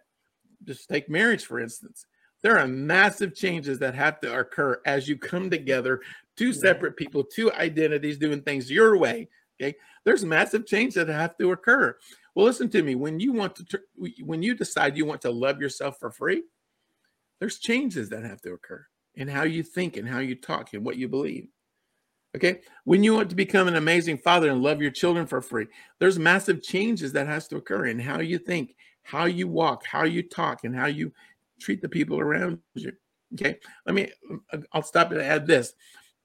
[0.64, 2.06] Just take marriage, for instance.
[2.42, 6.00] There are massive changes that have to occur as you come together,
[6.36, 9.28] two separate people, two identities doing things your way.
[9.60, 9.76] Okay.
[10.04, 11.96] There's massive change that have to occur.
[12.34, 12.94] Well, listen to me.
[12.94, 13.80] When you want to,
[14.22, 16.42] when you decide you want to love yourself for free,
[17.40, 20.84] there's changes that have to occur in how you think and how you talk and
[20.84, 21.48] what you believe.
[22.36, 22.60] Okay.
[22.84, 25.66] When you want to become an amazing father and love your children for free,
[26.00, 28.74] there's massive changes that has to occur in how you think,
[29.04, 31.12] how you walk, how you talk, and how you
[31.60, 32.92] treat the people around you.
[33.34, 33.58] Okay.
[33.86, 34.10] Let me,
[34.72, 35.72] I'll stop and add this.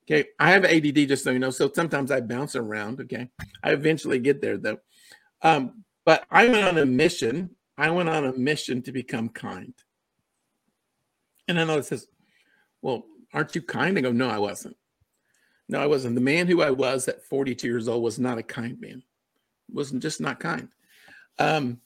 [0.04, 0.30] Okay.
[0.40, 1.52] I have ADD, just so you know.
[1.52, 3.02] So sometimes I bounce around.
[3.02, 3.30] Okay.
[3.64, 4.80] I eventually get there though.
[5.42, 7.52] Um, but I went on a mission.
[7.78, 9.74] I went on a mission to become kind.
[11.48, 12.08] And I know it says,
[12.82, 13.98] well, aren't you kind?
[13.98, 14.76] I go, no, I wasn't.
[15.68, 16.16] No, I wasn't.
[16.16, 19.04] The man who I was at 42 years old was not a kind man.
[19.72, 20.70] Wasn't just not kind.
[21.38, 21.80] Um,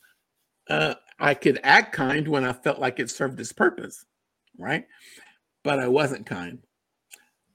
[0.70, 4.06] uh, I could act kind when I felt like it served its purpose,
[4.58, 4.86] right?
[5.64, 6.60] But I wasn't kind.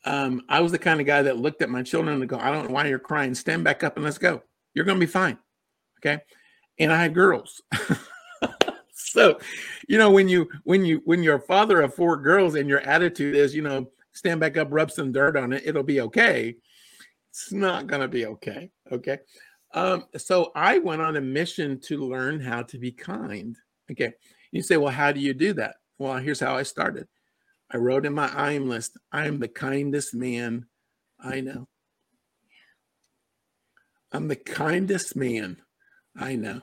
[0.04, 2.50] Um, I was the kind of guy that looked at my children and go, I
[2.50, 3.34] don't know why you're crying.
[3.34, 4.42] Stand back up and let's go.
[4.74, 5.38] You're going to be fine.
[5.98, 6.22] Okay.
[6.78, 7.60] And I had girls.
[8.94, 9.38] so,
[9.88, 12.80] you know, when you, when you, when you're a father of four girls and your
[12.80, 16.54] attitude is, you know, stand back up, rub some dirt on it, it'll be okay.
[17.30, 18.70] It's not going to be okay.
[18.90, 19.18] Okay.
[19.74, 23.56] Um, so I went on a mission to learn how to be kind.
[23.90, 24.12] Okay.
[24.50, 25.76] You say, well, how do you do that?
[25.98, 27.06] Well, here's how I started.
[27.70, 30.66] I wrote in my I am list, I am the kindest man
[31.20, 31.68] I know.
[34.10, 35.58] I'm the kindest man
[36.16, 36.62] I know.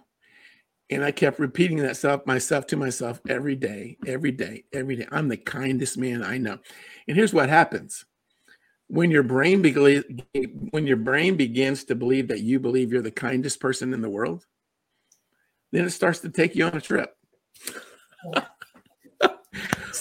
[0.90, 5.08] And I kept repeating that stuff myself to myself every day, every day, every day.
[5.12, 6.60] I'm the kindest man I know.
[7.08, 8.06] And here's what happens
[8.88, 10.12] when your brain be-
[10.72, 14.10] when your brain begins to believe that you believe you're the kindest person in the
[14.10, 14.46] world,
[15.72, 17.16] then it starts to take you on a trip.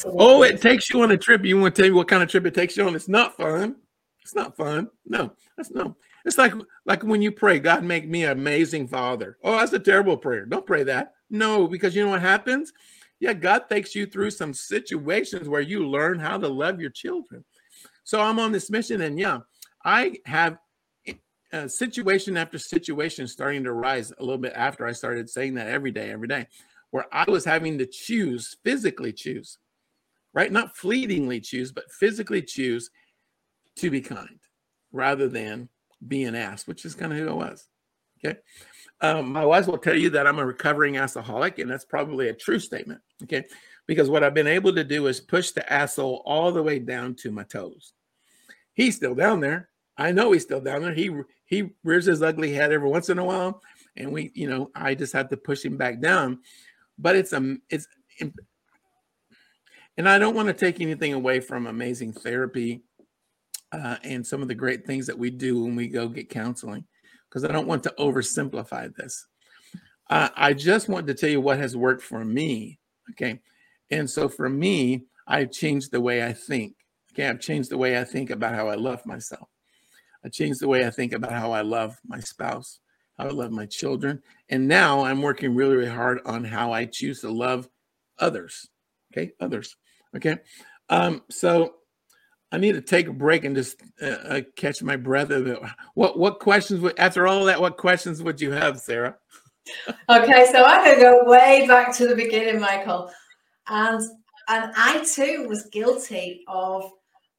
[0.05, 1.45] oh, it takes you on a trip.
[1.45, 2.95] You want to tell me what kind of trip it takes you on?
[2.95, 3.77] It's not fun.
[4.23, 4.89] It's not fun.
[5.07, 5.97] No, that's no.
[6.25, 6.55] It's like
[6.87, 9.39] like when you pray, God make me an amazing father.
[9.43, 10.47] Oh, that's a terrible prayer.
[10.47, 11.15] Don't pray that.
[11.31, 12.73] No, because you know what happens?
[13.21, 17.45] Yeah, God takes you through some situations where you learn how to love your children.
[18.05, 19.39] So I'm on this mission, and yeah,
[19.85, 20.59] I have
[21.53, 25.69] uh, situation after situation starting to rise a little bit after I started saying that
[25.69, 26.47] every day, every day,
[26.91, 29.59] where I was having to choose, physically choose,
[30.35, 30.53] right?
[30.53, 32.91] Not fleetingly choose, but physically choose
[33.77, 34.39] to be kind
[34.93, 35.69] rather than
[36.07, 37.67] being asked, which is kind of who I was.
[38.25, 38.39] Okay.
[39.01, 42.35] Um, my wife will tell you that I'm a recovering alcoholic, and that's probably a
[42.35, 43.01] true statement.
[43.23, 43.45] Okay
[43.87, 47.15] because what I've been able to do is push the asshole all the way down
[47.17, 47.93] to my toes.
[48.75, 49.71] He's still down there.
[49.97, 50.93] I know he's still down there.
[50.93, 51.11] He
[51.47, 53.63] he rears his ugly head every once in a while,
[53.97, 56.41] and we, you know, I just have to push him back down.
[56.99, 57.87] But it's a it's,
[59.97, 62.83] and I don't want to take anything away from amazing therapy
[63.71, 66.85] uh, and some of the great things that we do when we go get counseling,
[67.29, 69.27] because I don't want to oversimplify this.
[70.11, 72.81] Uh, I just want to tell you what has worked for me.
[73.13, 73.41] Okay,
[73.91, 76.75] and so for me, I've changed the way I think.
[77.15, 79.49] Okay, I've changed the way I think about how I love myself.
[80.25, 82.81] I changed the way I think about how I love my spouse,
[83.17, 84.21] how I love my children.
[84.49, 87.69] And now I'm working really, really hard on how I choose to love
[88.19, 88.69] others.
[89.13, 89.77] Okay, others.
[90.17, 90.39] Okay.
[90.89, 91.75] Um, so
[92.51, 95.31] I need to take a break and just uh, uh, catch my breath.
[95.95, 97.61] What what questions would after all that?
[97.61, 99.17] What questions would you have, Sarah?
[100.09, 103.11] okay, so I'm gonna go way back to the beginning, Michael,
[103.69, 104.01] and
[104.49, 106.91] and I too was guilty of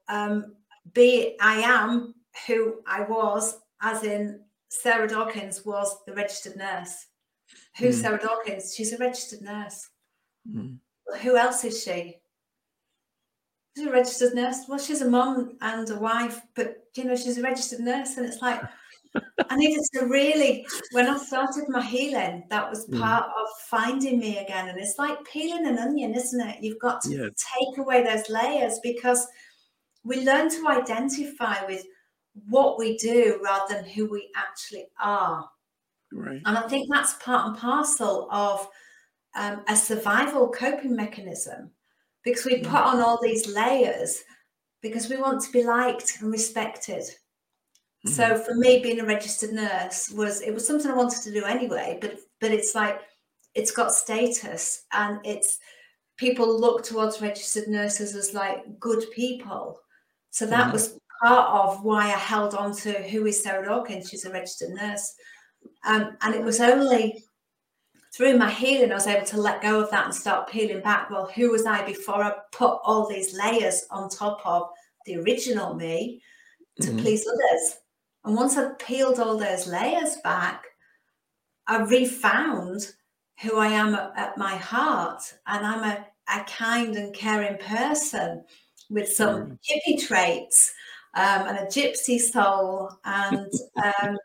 [0.07, 0.55] um,
[0.93, 2.15] be I am
[2.47, 7.07] who I was, as in Sarah Dawkins was the registered nurse.
[7.77, 8.01] Who's mm.
[8.01, 8.73] Sarah Dawkins?
[8.75, 9.89] She's a registered nurse.
[10.49, 10.77] Mm.
[11.21, 12.17] Who else is she?
[13.75, 14.65] She's a registered nurse.
[14.67, 18.25] Well, she's a mom and a wife, but you know, she's a registered nurse, and
[18.25, 18.61] it's like
[19.49, 22.99] I needed to really, when I started my healing, that was mm.
[22.99, 23.29] part mm.
[23.29, 24.69] of finding me again.
[24.69, 26.57] And it's like peeling an onion, isn't it?
[26.61, 27.45] You've got to yes.
[27.59, 29.27] take away those layers because
[30.05, 31.83] we learn to identify with
[32.47, 35.49] what we do rather than who we actually are.
[36.13, 36.41] Right.
[36.45, 38.67] And I think that's part and parcel of
[39.35, 41.71] um, a survival coping mechanism
[42.23, 42.85] because we put mm.
[42.85, 44.23] on all these layers
[44.81, 47.01] because we want to be liked and respected.
[47.01, 48.11] Mm-hmm.
[48.11, 51.43] So for me, being a registered nurse was it was something I wanted to do
[51.43, 53.01] anyway, but but it's like
[53.55, 55.57] it's got status and it's
[56.17, 59.79] people look towards registered nurses as like good people.
[60.35, 60.73] So that mm-hmm.
[60.73, 64.09] was part of why I held on to who is Sarah Dawkins.
[64.09, 65.15] She's a registered nurse.
[65.85, 67.23] Um, and it was only
[68.13, 71.09] through my healing I was able to let go of that and start peeling back.
[71.09, 74.63] Well, who was I before I put all these layers on top of
[75.05, 76.21] the original me
[76.81, 76.99] to mm-hmm.
[76.99, 77.77] please others?
[78.25, 80.65] And once I peeled all those layers back,
[81.65, 82.91] I refound
[83.41, 85.21] who I am at, at my heart.
[85.47, 88.43] And I'm a, a, kind and caring person
[88.89, 90.73] with some hippie traits
[91.15, 92.89] um, and a gypsy soul.
[93.05, 93.51] And,
[93.83, 94.17] um,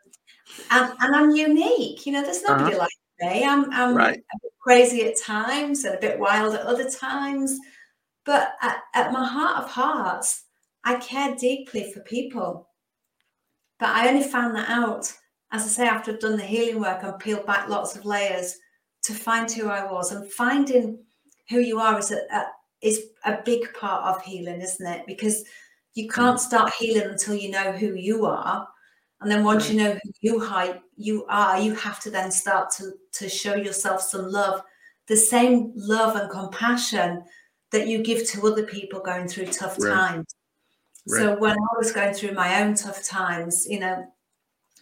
[0.71, 2.05] and, and I'm unique.
[2.05, 2.87] You know, there's nobody uh-huh.
[3.21, 3.45] like me.
[3.45, 4.21] I'm, I'm right.
[4.59, 7.57] crazy at times and a bit wild at other times.
[8.25, 10.43] But at, at my heart of hearts,
[10.83, 12.69] I care deeply for people.
[13.79, 15.11] But I only found that out,
[15.51, 18.55] as I say, after I've done the healing work and peeled back lots of layers
[19.03, 20.11] to find who I was.
[20.11, 20.99] And finding
[21.49, 22.45] who you are is a, a
[22.81, 25.05] is a big part of healing, isn't it?
[25.05, 25.43] Because
[25.93, 26.41] you can't mm.
[26.41, 28.67] start healing until you know who you are.
[29.21, 32.93] And then once you know who you, you are, you have to then start to,
[33.13, 34.61] to show yourself some love,
[35.07, 37.23] the same love and compassion
[37.71, 39.93] that you give to other people going through tough right.
[39.93, 40.35] times.
[41.07, 41.19] Right.
[41.19, 44.05] So when I was going through my own tough times, you know,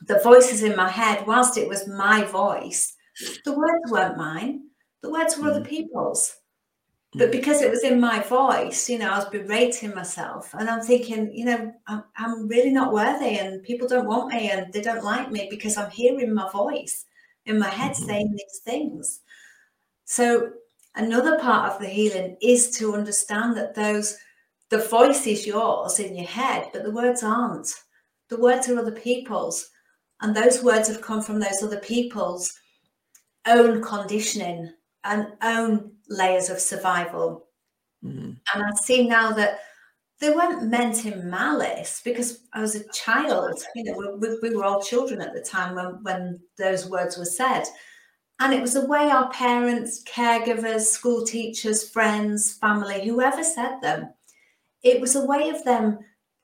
[0.07, 2.93] the voices in my head, whilst it was my voice,
[3.43, 4.61] the words weren't mine.
[5.01, 5.51] The words were mm.
[5.51, 6.33] other people's.
[7.13, 7.31] But mm.
[7.31, 11.31] because it was in my voice, you know, I was berating myself and I'm thinking,
[11.33, 15.03] you know, I'm, I'm really not worthy and people don't want me and they don't
[15.03, 17.05] like me because I'm hearing my voice
[17.45, 18.05] in my head mm-hmm.
[18.05, 19.21] saying these things.
[20.05, 20.51] So,
[20.95, 24.17] another part of the healing is to understand that those
[24.69, 27.73] the voice is yours in your head, but the words aren't.
[28.29, 29.69] The words are other people's.
[30.21, 32.53] And those words have come from those other people's
[33.47, 34.71] own conditioning
[35.03, 37.47] and own layers of survival.
[38.03, 38.31] Mm-hmm.
[38.53, 39.59] And I see now that
[40.19, 43.63] they weren't meant in malice because I was a child.
[43.75, 47.25] You know, we, we, were all children at the time when, when those words were
[47.25, 47.63] said.
[48.41, 54.13] And it was a way our parents, caregivers, school teachers, friends, family, whoever said them,
[54.83, 55.99] it was a way of them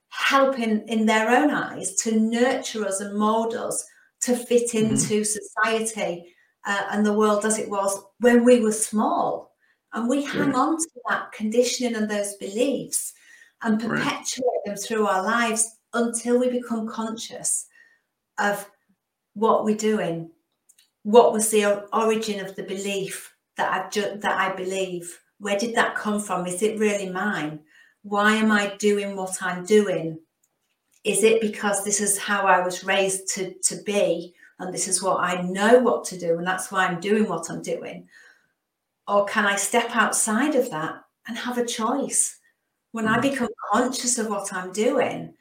[0.08, 3.84] helping in their own eyes to nurture us and mold us
[4.22, 4.90] to fit mm-hmm.
[4.90, 5.22] into mm-hmm.
[5.22, 6.35] society
[6.66, 9.54] uh, and the world as it was when we were small.
[9.92, 10.54] And we hang right.
[10.54, 13.14] on to that conditioning and those beliefs
[13.62, 14.66] and perpetuate right.
[14.66, 17.66] them through our lives until we become conscious
[18.38, 18.68] of
[19.34, 20.30] what we're doing.
[21.04, 25.18] What was the origin of the belief that I ju- that I believe?
[25.38, 26.46] Where did that come from?
[26.46, 27.60] Is it really mine?
[28.06, 30.20] why am I doing what I'm doing?
[31.02, 35.02] Is it because this is how I was raised to, to be and this is
[35.02, 38.08] what I know what to do and that's why I'm doing what I'm doing?
[39.08, 42.38] Or can I step outside of that and have a choice?
[42.92, 43.22] When I mm.
[43.22, 45.34] become conscious of what I'm doing,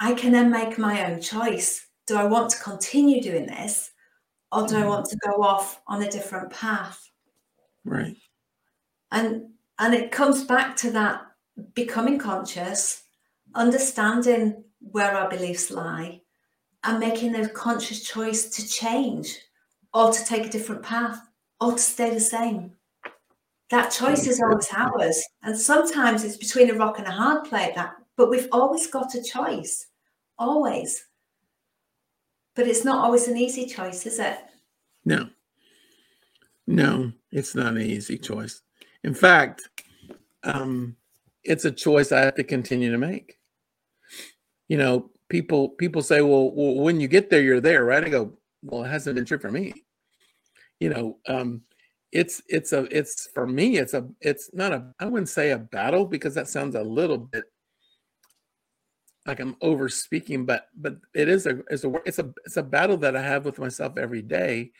[0.00, 1.86] I can then make my own choice.
[2.06, 3.92] Do I want to continue doing this
[4.52, 7.10] or do I want to go off on a different path?
[7.84, 8.16] Right.
[9.12, 11.22] And and it comes back to that
[11.74, 13.04] becoming conscious,
[13.54, 16.19] understanding where our beliefs lie,
[16.84, 19.36] and making a conscious choice to change
[19.92, 21.20] or to take a different path
[21.60, 22.72] or to stay the same.
[23.70, 25.22] That choice is always ours.
[25.42, 29.14] And sometimes it's between a rock and a hard place, that, but we've always got
[29.14, 29.86] a choice.
[30.38, 31.06] Always.
[32.56, 34.38] But it's not always an easy choice, is it?
[35.04, 35.28] No.
[36.66, 38.62] No, it's not an easy choice.
[39.04, 39.68] In fact,
[40.42, 40.96] um,
[41.44, 43.38] it's a choice I have to continue to make.
[44.68, 48.04] You know, people people say, well, well, when you get there, you're there, right?
[48.04, 49.72] I go, well, it hasn't been true for me.
[50.80, 51.62] You know, um,
[52.12, 55.58] it's it's a it's for me, it's a it's not a I wouldn't say a
[55.58, 57.44] battle because that sounds a little bit
[59.26, 62.62] like I'm over speaking, but but it is a it's a it's a it's a
[62.62, 64.72] battle that I have with myself every day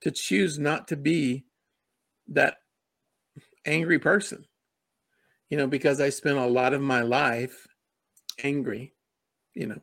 [0.00, 1.44] to choose not to be
[2.28, 2.56] that
[3.64, 4.44] angry person.
[5.50, 7.66] You know, because I spent a lot of my life
[8.42, 8.94] angry,
[9.54, 9.80] you know.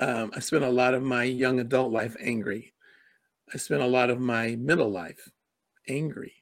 [0.00, 2.72] Um, I spent a lot of my young adult life angry.
[3.52, 5.30] I spent a lot of my middle life
[5.88, 6.32] angry.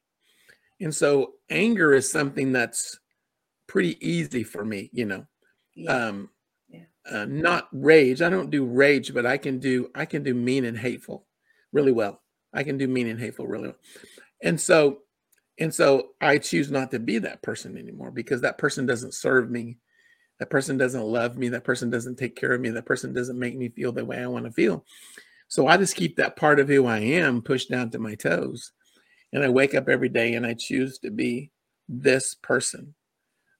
[0.81, 2.99] And so anger is something that's
[3.67, 5.27] pretty easy for me, you know.
[5.75, 5.93] Yeah.
[5.93, 6.31] Um,
[6.69, 6.85] yeah.
[7.11, 8.23] Uh, not rage.
[8.23, 11.27] I don't do rage, but I can do I can do mean and hateful
[11.73, 12.23] really well.
[12.53, 13.79] I can do mean and hateful really well.
[14.43, 14.99] And so
[15.59, 19.51] and so I choose not to be that person anymore because that person doesn't serve
[19.51, 19.79] me.
[20.39, 21.49] That person doesn't love me.
[21.49, 22.71] That person doesn't take care of me.
[22.71, 24.85] That person doesn't make me feel the way I want to feel.
[25.49, 28.73] So I just keep that part of who I am pushed down to my toes.
[29.33, 31.51] And I wake up every day and I choose to be
[31.89, 32.95] this person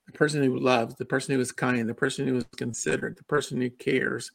[0.07, 3.23] the person who loves, the person who is kind, the person who is considerate, the
[3.25, 4.31] person who cares,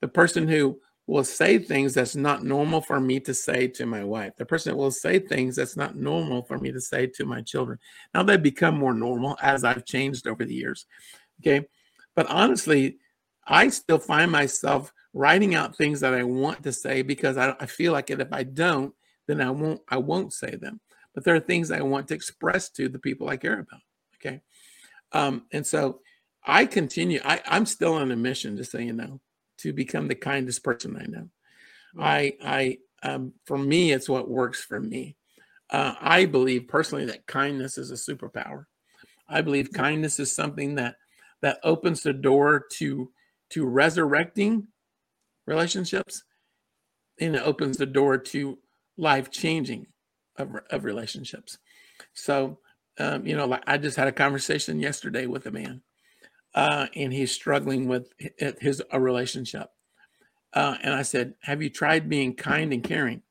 [0.00, 4.02] the person who will say things that's not normal for me to say to my
[4.02, 7.24] wife, the person that will say things that's not normal for me to say to
[7.24, 7.78] my children.
[8.12, 10.86] Now they become more normal as I've changed over the years.
[11.40, 11.66] Okay.
[12.14, 12.98] But honestly,
[13.46, 17.66] I still find myself writing out things that I want to say because I, I
[17.66, 18.94] feel like it, if I don't,
[19.26, 20.80] then I won't I won't say them.
[21.14, 23.80] But there are things I want to express to the people I care about.
[24.16, 24.42] Okay.
[25.12, 26.00] Um, and so
[26.44, 29.20] I continue, I, I'm still on a mission, just so you know,
[29.58, 31.28] to become the kindest person I know.
[31.98, 35.16] I, I, um, for me, it's what works for me.
[35.70, 38.66] Uh, I believe personally that kindness is a superpower.
[39.28, 40.96] I believe kindness is something that
[41.42, 43.10] that opens the door to
[43.50, 44.68] to resurrecting
[45.46, 46.24] relationships,
[47.20, 48.58] and it opens the door to
[48.96, 49.86] life changing
[50.36, 51.58] of, of relationships.
[52.12, 52.58] So
[52.98, 55.82] um, you know, like I just had a conversation yesterday with a man,
[56.54, 58.12] uh, and he's struggling with
[58.60, 59.70] his a relationship.
[60.52, 63.22] Uh, and I said, "Have you tried being kind and caring?"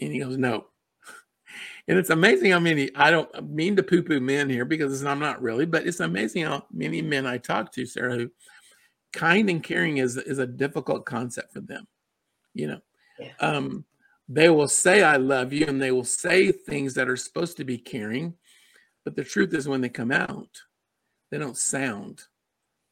[0.00, 0.66] And he goes, "No."
[1.88, 5.42] And it's amazing how many I don't mean to poo-poo men here because I'm not
[5.42, 8.30] really, but it's amazing how many men I talk to, Sarah, who
[9.12, 11.86] kind and caring is is a difficult concept for them.
[12.54, 12.80] You know,
[13.18, 13.32] yeah.
[13.40, 13.84] um,
[14.28, 17.64] they will say "I love you" and they will say things that are supposed to
[17.64, 18.34] be caring,
[19.04, 20.62] but the truth is, when they come out,
[21.30, 22.22] they don't sound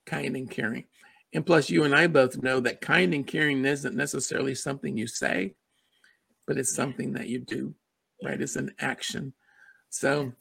[0.07, 0.85] kind and caring.
[1.33, 5.07] And plus, you and I both know that kind and caring isn't necessarily something you
[5.07, 5.55] say,
[6.47, 7.75] but it's something that you do,
[8.25, 8.41] right?
[8.41, 9.33] It's an action.
[9.89, 10.33] So,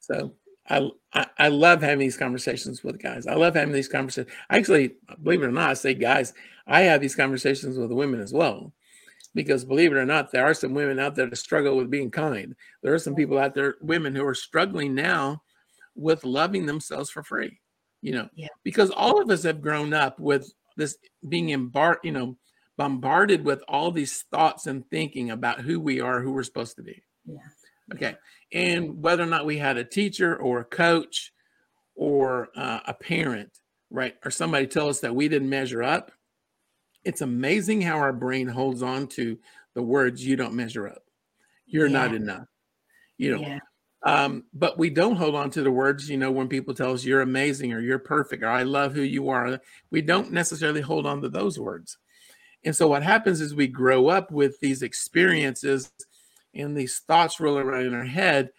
[0.00, 0.34] so
[0.68, 3.26] I, I, I love having these conversations with guys.
[3.26, 4.32] I love having these conversations.
[4.50, 6.34] Actually, believe it or not, I say guys.
[6.66, 8.72] I have these conversations with women as well
[9.34, 12.10] because believe it or not, there are some women out there that struggle with being
[12.10, 12.54] kind.
[12.82, 15.42] There are some people out there, women who are struggling now
[15.94, 17.58] with loving themselves for free,
[18.02, 18.48] you know, yeah.
[18.62, 20.96] because all of us have grown up with this
[21.28, 22.36] being embarked, you know,
[22.76, 26.82] bombarded with all these thoughts and thinking about who we are, who we're supposed to
[26.82, 27.02] be.
[27.28, 27.94] Yeah.
[27.94, 28.16] Okay.
[28.52, 31.32] And whether or not we had a teacher or a coach
[31.94, 33.50] or uh, a parent,
[33.90, 36.12] right, or somebody tell us that we didn't measure up,
[37.04, 39.38] it's amazing how our brain holds on to
[39.74, 41.02] the words you don't measure up
[41.68, 41.92] you're yeah.
[41.92, 42.46] not enough
[43.16, 43.58] you know yeah.
[44.04, 47.04] um, but we don't hold on to the words you know when people tell us
[47.04, 49.60] you're amazing or you're perfect or i love who you are
[49.90, 51.98] we don't necessarily hold on to those words
[52.64, 55.92] and so what happens is we grow up with these experiences
[56.58, 58.50] and these thoughts rolling around in our head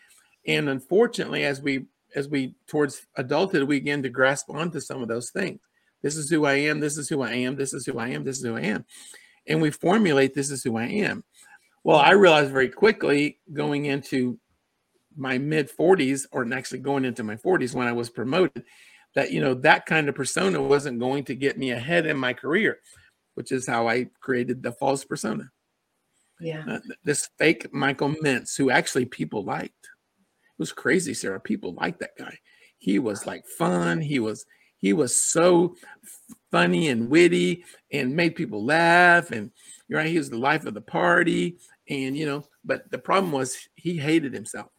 [0.47, 1.85] and unfortunately as we
[2.15, 5.59] as we towards adulthood we begin to grasp onto some of those things
[6.01, 6.79] this is who I am.
[6.79, 7.55] This is who I am.
[7.55, 8.23] This is who I am.
[8.23, 8.85] This is who I am.
[9.47, 11.23] And we formulate this is who I am.
[11.83, 14.39] Well, I realized very quickly going into
[15.15, 18.63] my mid 40s, or actually going into my 40s when I was promoted,
[19.15, 22.33] that you know that kind of persona wasn't going to get me ahead in my
[22.33, 22.79] career,
[23.33, 25.51] which is how I created the false persona.
[26.39, 26.63] Yeah.
[26.67, 29.85] Uh, this fake Michael Mints, who actually people liked.
[29.85, 31.39] It was crazy, Sarah.
[31.39, 32.37] People liked that guy.
[32.77, 34.01] He was like fun.
[34.01, 34.45] He was
[34.77, 35.75] he was so
[36.51, 39.31] funny and witty and made people laugh.
[39.31, 39.51] And
[39.87, 41.57] you're right, he was the life of the party.
[41.89, 44.71] And you know, but the problem was he hated himself.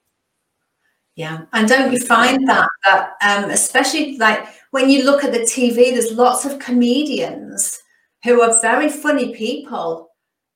[1.16, 5.40] Yeah, and don't you find that that um, especially like when you look at the
[5.40, 7.78] TV, there's lots of comedians
[8.24, 10.09] who are very funny people,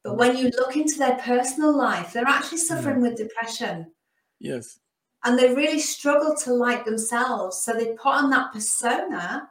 [0.05, 3.91] but when you look into their personal life, they're actually suffering with depression.
[4.39, 4.79] Yes.
[5.25, 7.63] And they really struggle to like themselves.
[7.63, 9.49] So they put on that persona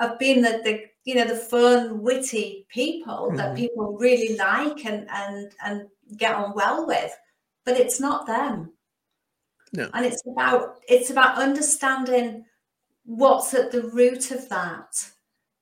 [0.00, 3.36] of being the, the you know, the fun, witty people mm-hmm.
[3.36, 7.16] that people really like and and and get on well with.
[7.64, 8.72] But it's not them.
[9.72, 9.88] No.
[9.94, 12.44] And it's about it's about understanding
[13.04, 15.10] what's at the root of that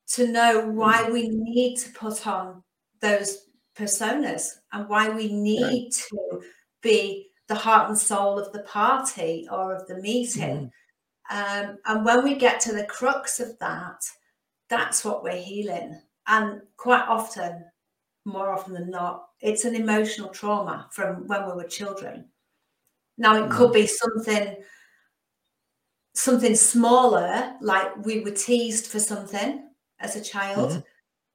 [0.06, 1.12] to know why mm.
[1.12, 2.62] we need to put on
[3.00, 3.44] those
[3.76, 6.42] personas and why we need to
[6.82, 10.70] be the heart and soul of the party or of the meeting.
[11.30, 11.66] Mm.
[11.66, 14.00] Um, and when we get to the crux of that,
[14.68, 16.00] that's what we're healing.
[16.26, 17.64] And quite often,
[18.24, 22.26] more often than not, it's an emotional trauma from when we were children.
[23.18, 23.74] Now it could mm.
[23.74, 24.56] be something
[26.14, 29.68] something smaller, like we were teased for something
[29.98, 30.80] as a child, mm-hmm.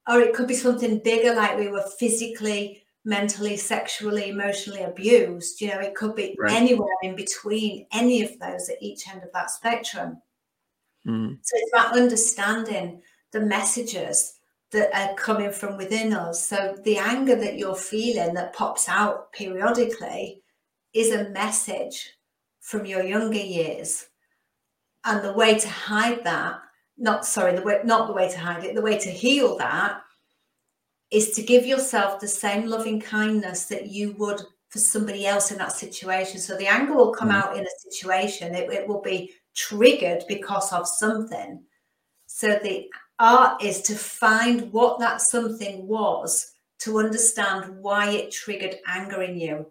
[0.09, 5.61] Or it could be something bigger, like we were physically, mentally, sexually, emotionally abused.
[5.61, 6.51] You know, it could be right.
[6.51, 10.19] anywhere in between any of those at each end of that spectrum.
[11.07, 11.37] Mm.
[11.41, 13.01] So it's about understanding
[13.31, 14.39] the messages
[14.71, 16.47] that are coming from within us.
[16.47, 20.41] So the anger that you're feeling that pops out periodically
[20.93, 22.13] is a message
[22.61, 24.07] from your younger years.
[25.05, 26.59] And the way to hide that,
[26.99, 30.01] not sorry, the way not the way to hide it, the way to heal that
[31.11, 35.57] is to give yourself the same loving kindness that you would for somebody else in
[35.57, 36.39] that situation.
[36.39, 37.41] So the anger will come mm.
[37.41, 41.63] out in a situation, it, it will be triggered because of something.
[42.27, 42.87] So the
[43.17, 49.39] art is to find what that something was to understand why it triggered anger in
[49.39, 49.65] you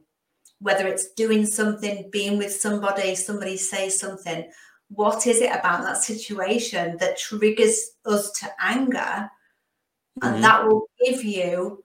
[0.61, 4.51] whether it's doing something, being with somebody, somebody say something.
[4.89, 9.31] What is it about that situation that triggers us to anger?
[10.23, 10.43] And mm-hmm.
[10.43, 11.85] that will give you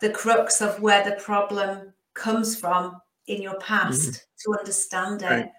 [0.00, 4.52] the crux of where the problem comes from in your past mm-hmm.
[4.52, 5.26] to understand it.
[5.26, 5.50] Right.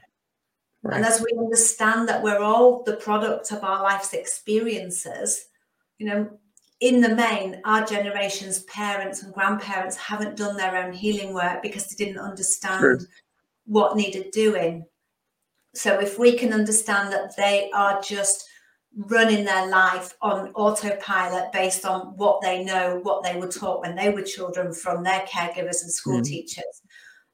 [0.81, 0.95] Right.
[0.95, 5.45] And as we understand that we're all the product of our life's experiences,
[5.97, 6.29] you know,
[6.79, 11.87] in the main, our generation's parents and grandparents haven't done their own healing work because
[11.87, 12.99] they didn't understand True.
[13.65, 14.85] what needed doing.
[15.73, 18.45] So, if we can understand that they are just
[18.95, 23.95] running their life on autopilot based on what they know, what they were taught when
[23.95, 26.25] they were children from their caregivers and school mm.
[26.25, 26.81] teachers,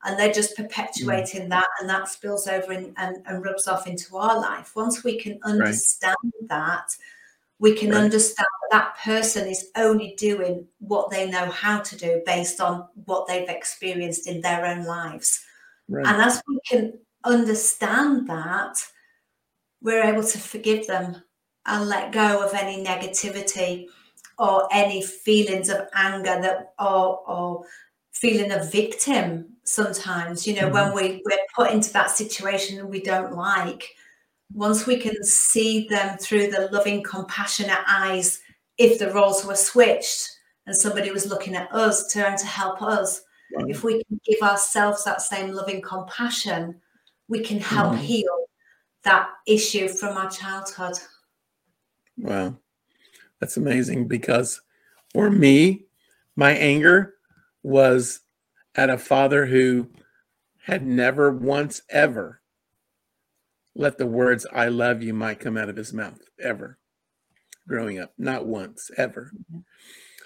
[0.03, 1.49] and they're just perpetuating mm.
[1.49, 4.73] that, and that spills over in, and, and rubs off into our life.
[4.75, 6.49] Once we can understand right.
[6.49, 6.95] that,
[7.59, 8.03] we can right.
[8.03, 12.87] understand that that person is only doing what they know how to do based on
[13.05, 15.41] what they've experienced in their own lives.
[15.87, 16.05] Right.
[16.05, 18.77] And as we can understand that,
[19.81, 21.21] we're able to forgive them
[21.65, 23.87] and let go of any negativity
[24.37, 27.65] or any feelings of anger that or, or
[28.11, 30.93] feeling a victim sometimes you know mm-hmm.
[30.93, 33.95] when we, we're put into that situation we don't like
[34.53, 38.41] once we can see them through the loving, compassionate eyes,
[38.77, 40.29] if the roles were switched
[40.65, 43.21] and somebody was looking at us, trying to help us,
[43.67, 46.75] if we can give ourselves that same loving compassion,
[47.27, 48.03] we can help mm-hmm.
[48.03, 48.47] heal
[49.03, 50.97] that issue from our childhood.
[52.17, 52.55] Wow.
[53.39, 54.61] That's amazing because
[55.13, 55.85] for me,
[56.35, 57.15] my anger
[57.63, 58.21] was
[58.75, 59.89] at a father who
[60.63, 62.41] had never once ever
[63.75, 66.77] let the words "I love you" might come out of his mouth ever.
[67.67, 69.31] Growing up, not once, ever.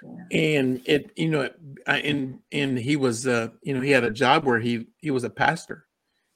[0.02, 0.38] Yeah.
[0.38, 1.50] And it, you know,
[1.86, 5.24] and and he was, uh, you know, he had a job where he he was
[5.24, 5.86] a pastor,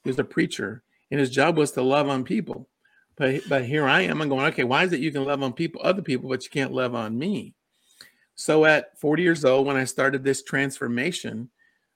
[0.05, 2.69] he was a preacher, and his job was to love on people.
[3.17, 4.21] But but here I am.
[4.21, 6.49] I'm going, okay, why is it you can love on people, other people, but you
[6.49, 7.53] can't love on me?
[8.35, 11.49] So at 40 years old, when I started this transformation,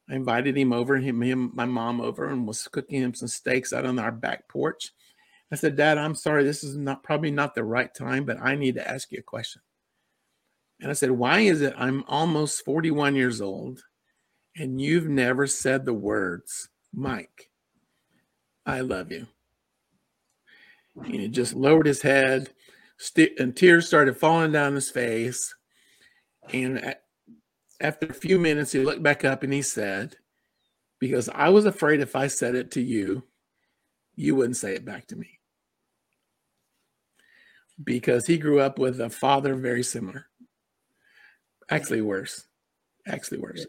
[0.10, 3.74] I invited him over, him, him, my mom over, and was cooking him some steaks
[3.74, 4.92] out on our back porch.
[5.52, 8.56] I said, Dad, I'm sorry, this is not probably not the right time, but I
[8.56, 9.62] need to ask you a question.
[10.82, 13.84] And I said, Why is it I'm almost 41 years old
[14.56, 17.49] and you've never said the words, Mike,
[18.70, 19.28] I love you?
[20.96, 22.50] And he just lowered his head
[23.00, 25.56] st- and tears started falling down his face.
[26.54, 26.96] And
[27.82, 30.18] after a few minutes, he looked back up and he said,
[31.00, 33.24] Because I was afraid if I said it to you,
[34.16, 35.40] you wouldn't say it back to me.
[37.82, 40.26] Because he grew up with a father very similar.
[41.70, 42.46] Actually, worse.
[43.08, 43.66] Actually, worse.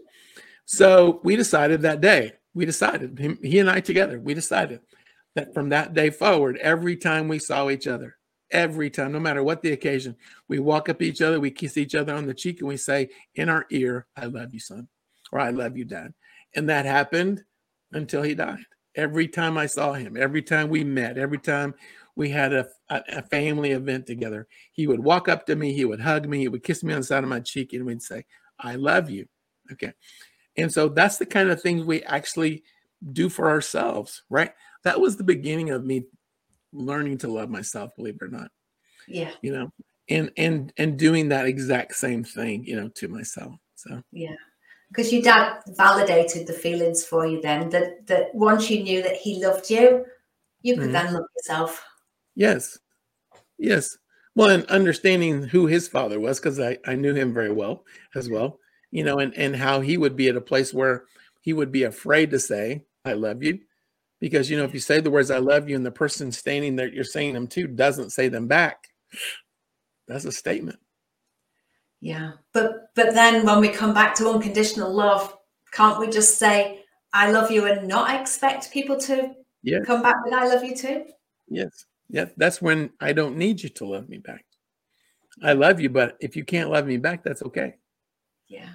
[0.65, 4.81] So we decided that day, we decided, he and I together, we decided
[5.35, 8.17] that from that day forward, every time we saw each other,
[8.51, 10.17] every time, no matter what the occasion,
[10.49, 13.09] we walk up each other, we kiss each other on the cheek, and we say
[13.35, 14.89] in our ear, I love you, son,
[15.33, 16.13] or I love you, dad.
[16.55, 17.45] And that happened
[17.93, 18.65] until he died.
[18.97, 21.75] Every time I saw him, every time we met, every time
[22.17, 26.01] we had a, a, family event together, he would walk up to me, he would
[26.01, 28.25] hug me, he would kiss me on the side of my cheek, and we'd say,
[28.59, 29.27] I love you.
[29.73, 29.93] Okay.
[30.57, 32.65] And so that's the kind of things we actually
[33.13, 34.53] do for ourselves, right?
[34.85, 36.05] That was the beginning of me
[36.73, 38.51] learning to love myself, believe it or not.
[39.09, 39.31] Yeah.
[39.43, 39.73] You know,
[40.09, 43.55] and and and doing that exact same thing, you know, to myself.
[43.75, 44.35] So yeah.
[44.89, 49.17] Because your dad validated the feelings for you then that that once you knew that
[49.17, 50.05] he loved you,
[50.63, 50.93] you could mm-hmm.
[50.93, 51.85] then love yourself.
[52.35, 52.79] Yes.
[53.59, 53.97] Yes.
[54.37, 57.85] Well, and understanding who his father was, because I, I knew him very well
[58.15, 58.60] as well,
[58.91, 61.05] you know, and, and how he would be at a place where
[61.41, 63.61] he would be afraid to say, I love you,
[64.21, 66.77] because you know if you say the words i love you and the person standing
[66.77, 68.87] there you're saying them to doesn't say them back.
[70.07, 70.79] That's a statement.
[72.01, 72.33] Yeah.
[72.53, 75.37] But but then when we come back to unconditional love
[75.73, 76.81] can't we just say
[77.13, 79.81] i love you and not expect people to yeah.
[79.87, 81.05] come back with i love you too?
[81.49, 81.87] Yes.
[82.09, 84.45] Yeah that's when i don't need you to love me back.
[85.43, 87.77] I love you but if you can't love me back that's okay
[88.51, 88.69] yeah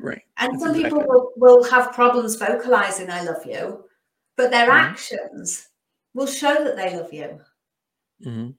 [0.00, 0.98] right and that's some exactly.
[0.98, 3.84] people will, will have problems vocalizing i love you
[4.38, 4.86] but their mm-hmm.
[4.86, 5.68] actions
[6.14, 7.40] will show that they love you.
[8.24, 8.50] Mm-hmm.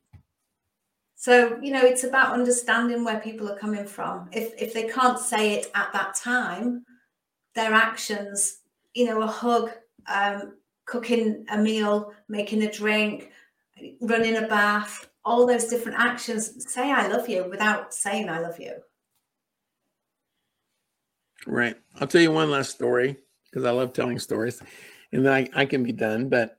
[1.15, 4.29] So you know, it's about understanding where people are coming from.
[4.31, 6.85] If if they can't say it at that time,
[7.55, 8.59] their actions,
[8.93, 9.71] you know, a hug,
[10.07, 13.31] um, cooking a meal, making a drink,
[14.01, 16.71] running a bath, all those different actions.
[16.71, 18.75] Say I love you without saying I love you.
[21.47, 21.75] Right.
[21.99, 24.61] I'll tell you one last story because I love telling stories
[25.11, 26.29] and then I, I can be done.
[26.29, 26.57] But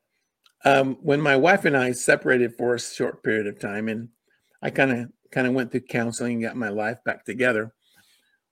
[0.64, 4.08] um, when my wife and I separated for a short period of time, and
[4.62, 7.72] I kind of kind of went through counseling and got my life back together.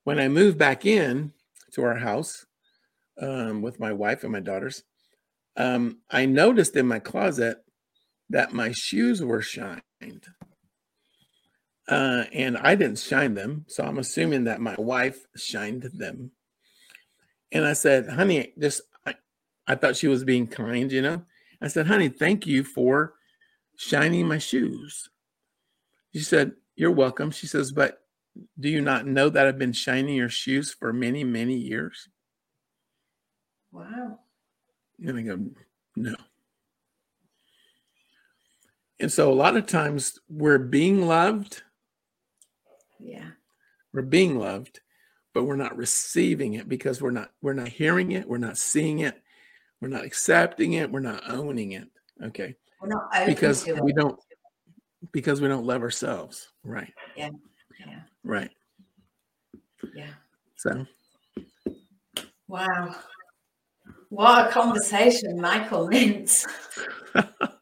[0.05, 1.33] When I moved back in
[1.73, 2.47] to our house
[3.21, 4.85] um, with my wife and my daughters,
[5.57, 7.59] um, I noticed in my closet
[8.31, 9.83] that my shoes were shined.
[11.89, 13.65] Uh, and I didn't shine them.
[13.69, 16.33] So I'm assuming that my wife shined them.
[17.51, 18.83] And I said, honey, just
[19.69, 21.23] I thought she was being kind, you know.
[21.61, 23.15] I said, honey, thank you for
[23.77, 25.11] shining my shoes.
[26.15, 27.31] She said, You're welcome.
[27.31, 28.01] She says, But
[28.59, 32.09] do you not know that I've been shining your shoes for many, many years?
[33.71, 34.21] Wow.
[35.05, 35.39] And I go,
[35.97, 36.15] No.
[38.99, 41.63] And so a lot of times we're being loved.
[42.99, 43.31] Yeah.
[43.93, 44.81] We're being loved,
[45.35, 49.01] but we're not receiving it because we're not we're not hearing it, we're not seeing
[49.01, 49.23] it,
[49.81, 50.91] we're not accepting it.
[50.91, 51.89] We're not owning it.
[52.23, 52.55] Okay.
[52.81, 54.19] We're not because we don't
[55.13, 56.49] because we don't love ourselves.
[56.65, 56.93] Right.
[57.17, 57.31] Yeah.
[57.87, 58.01] Yeah.
[58.25, 58.51] Right.
[59.95, 60.11] Yeah.
[60.57, 60.87] So.
[62.49, 62.97] Wow.
[64.09, 66.47] What a conversation, Michael Mints.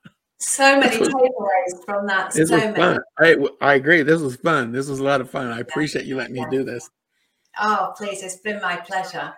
[0.47, 2.33] so many takeaways from that.
[2.33, 2.77] This so was many.
[2.77, 3.01] fun.
[3.19, 4.03] I, I agree.
[4.03, 4.71] This was fun.
[4.71, 5.49] This was a lot of fun.
[5.49, 6.89] I appreciate you letting me do this.
[7.61, 8.23] Oh, please.
[8.23, 9.35] It's been my pleasure.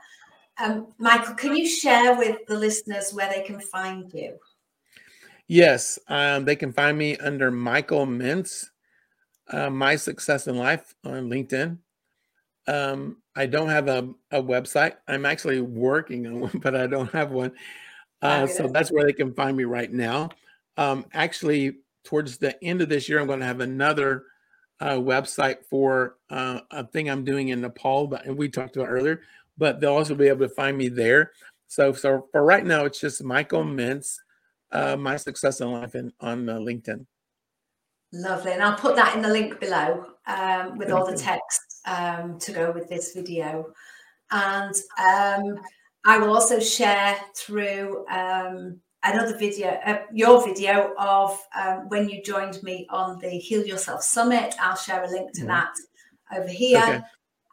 [0.58, 4.36] Um, Michael, can you share with the listeners where they can find you?
[5.46, 8.70] Yes, um, they can find me under Michael Mints,
[9.50, 11.78] uh, My Success in Life on LinkedIn.
[12.66, 14.96] Um, I don't have a, a, website.
[15.06, 17.52] I'm actually working on one, but I don't have one.
[18.20, 20.28] Uh, so that's where they can find me right now.
[20.78, 24.24] Um, actually, towards the end of this year, I'm going to have another
[24.80, 28.88] uh, website for uh, a thing I'm doing in Nepal, but and we talked about
[28.88, 29.20] earlier
[29.58, 31.32] but they'll also be able to find me there.
[31.66, 34.22] So, so for right now, it's just Michael Mints,
[34.72, 37.04] uh, my success in life, in, on uh, LinkedIn.
[38.12, 41.60] Lovely, and I'll put that in the link below um, with Thank all the text
[41.84, 43.74] um, to go with this video,
[44.30, 45.60] and um,
[46.06, 52.22] I will also share through um, another video, uh, your video of um, when you
[52.22, 54.54] joined me on the Heal Yourself Summit.
[54.60, 55.48] I'll share a link to mm-hmm.
[55.48, 55.74] that
[56.36, 56.82] over here.
[56.82, 57.02] Okay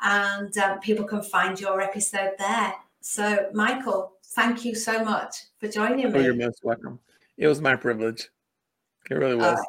[0.02, 2.74] and um, people can find your episode there.
[3.02, 6.20] So, Michael, thank you so much for joining me.
[6.20, 7.00] Oh, you're most welcome.
[7.38, 8.30] It was my privilege.
[9.10, 9.58] It really was.
[9.58, 9.66] Right.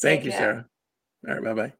[0.00, 0.40] Thank Take you, care.
[0.40, 0.68] Sarah.
[1.28, 1.56] All right.
[1.56, 1.72] Bye bye.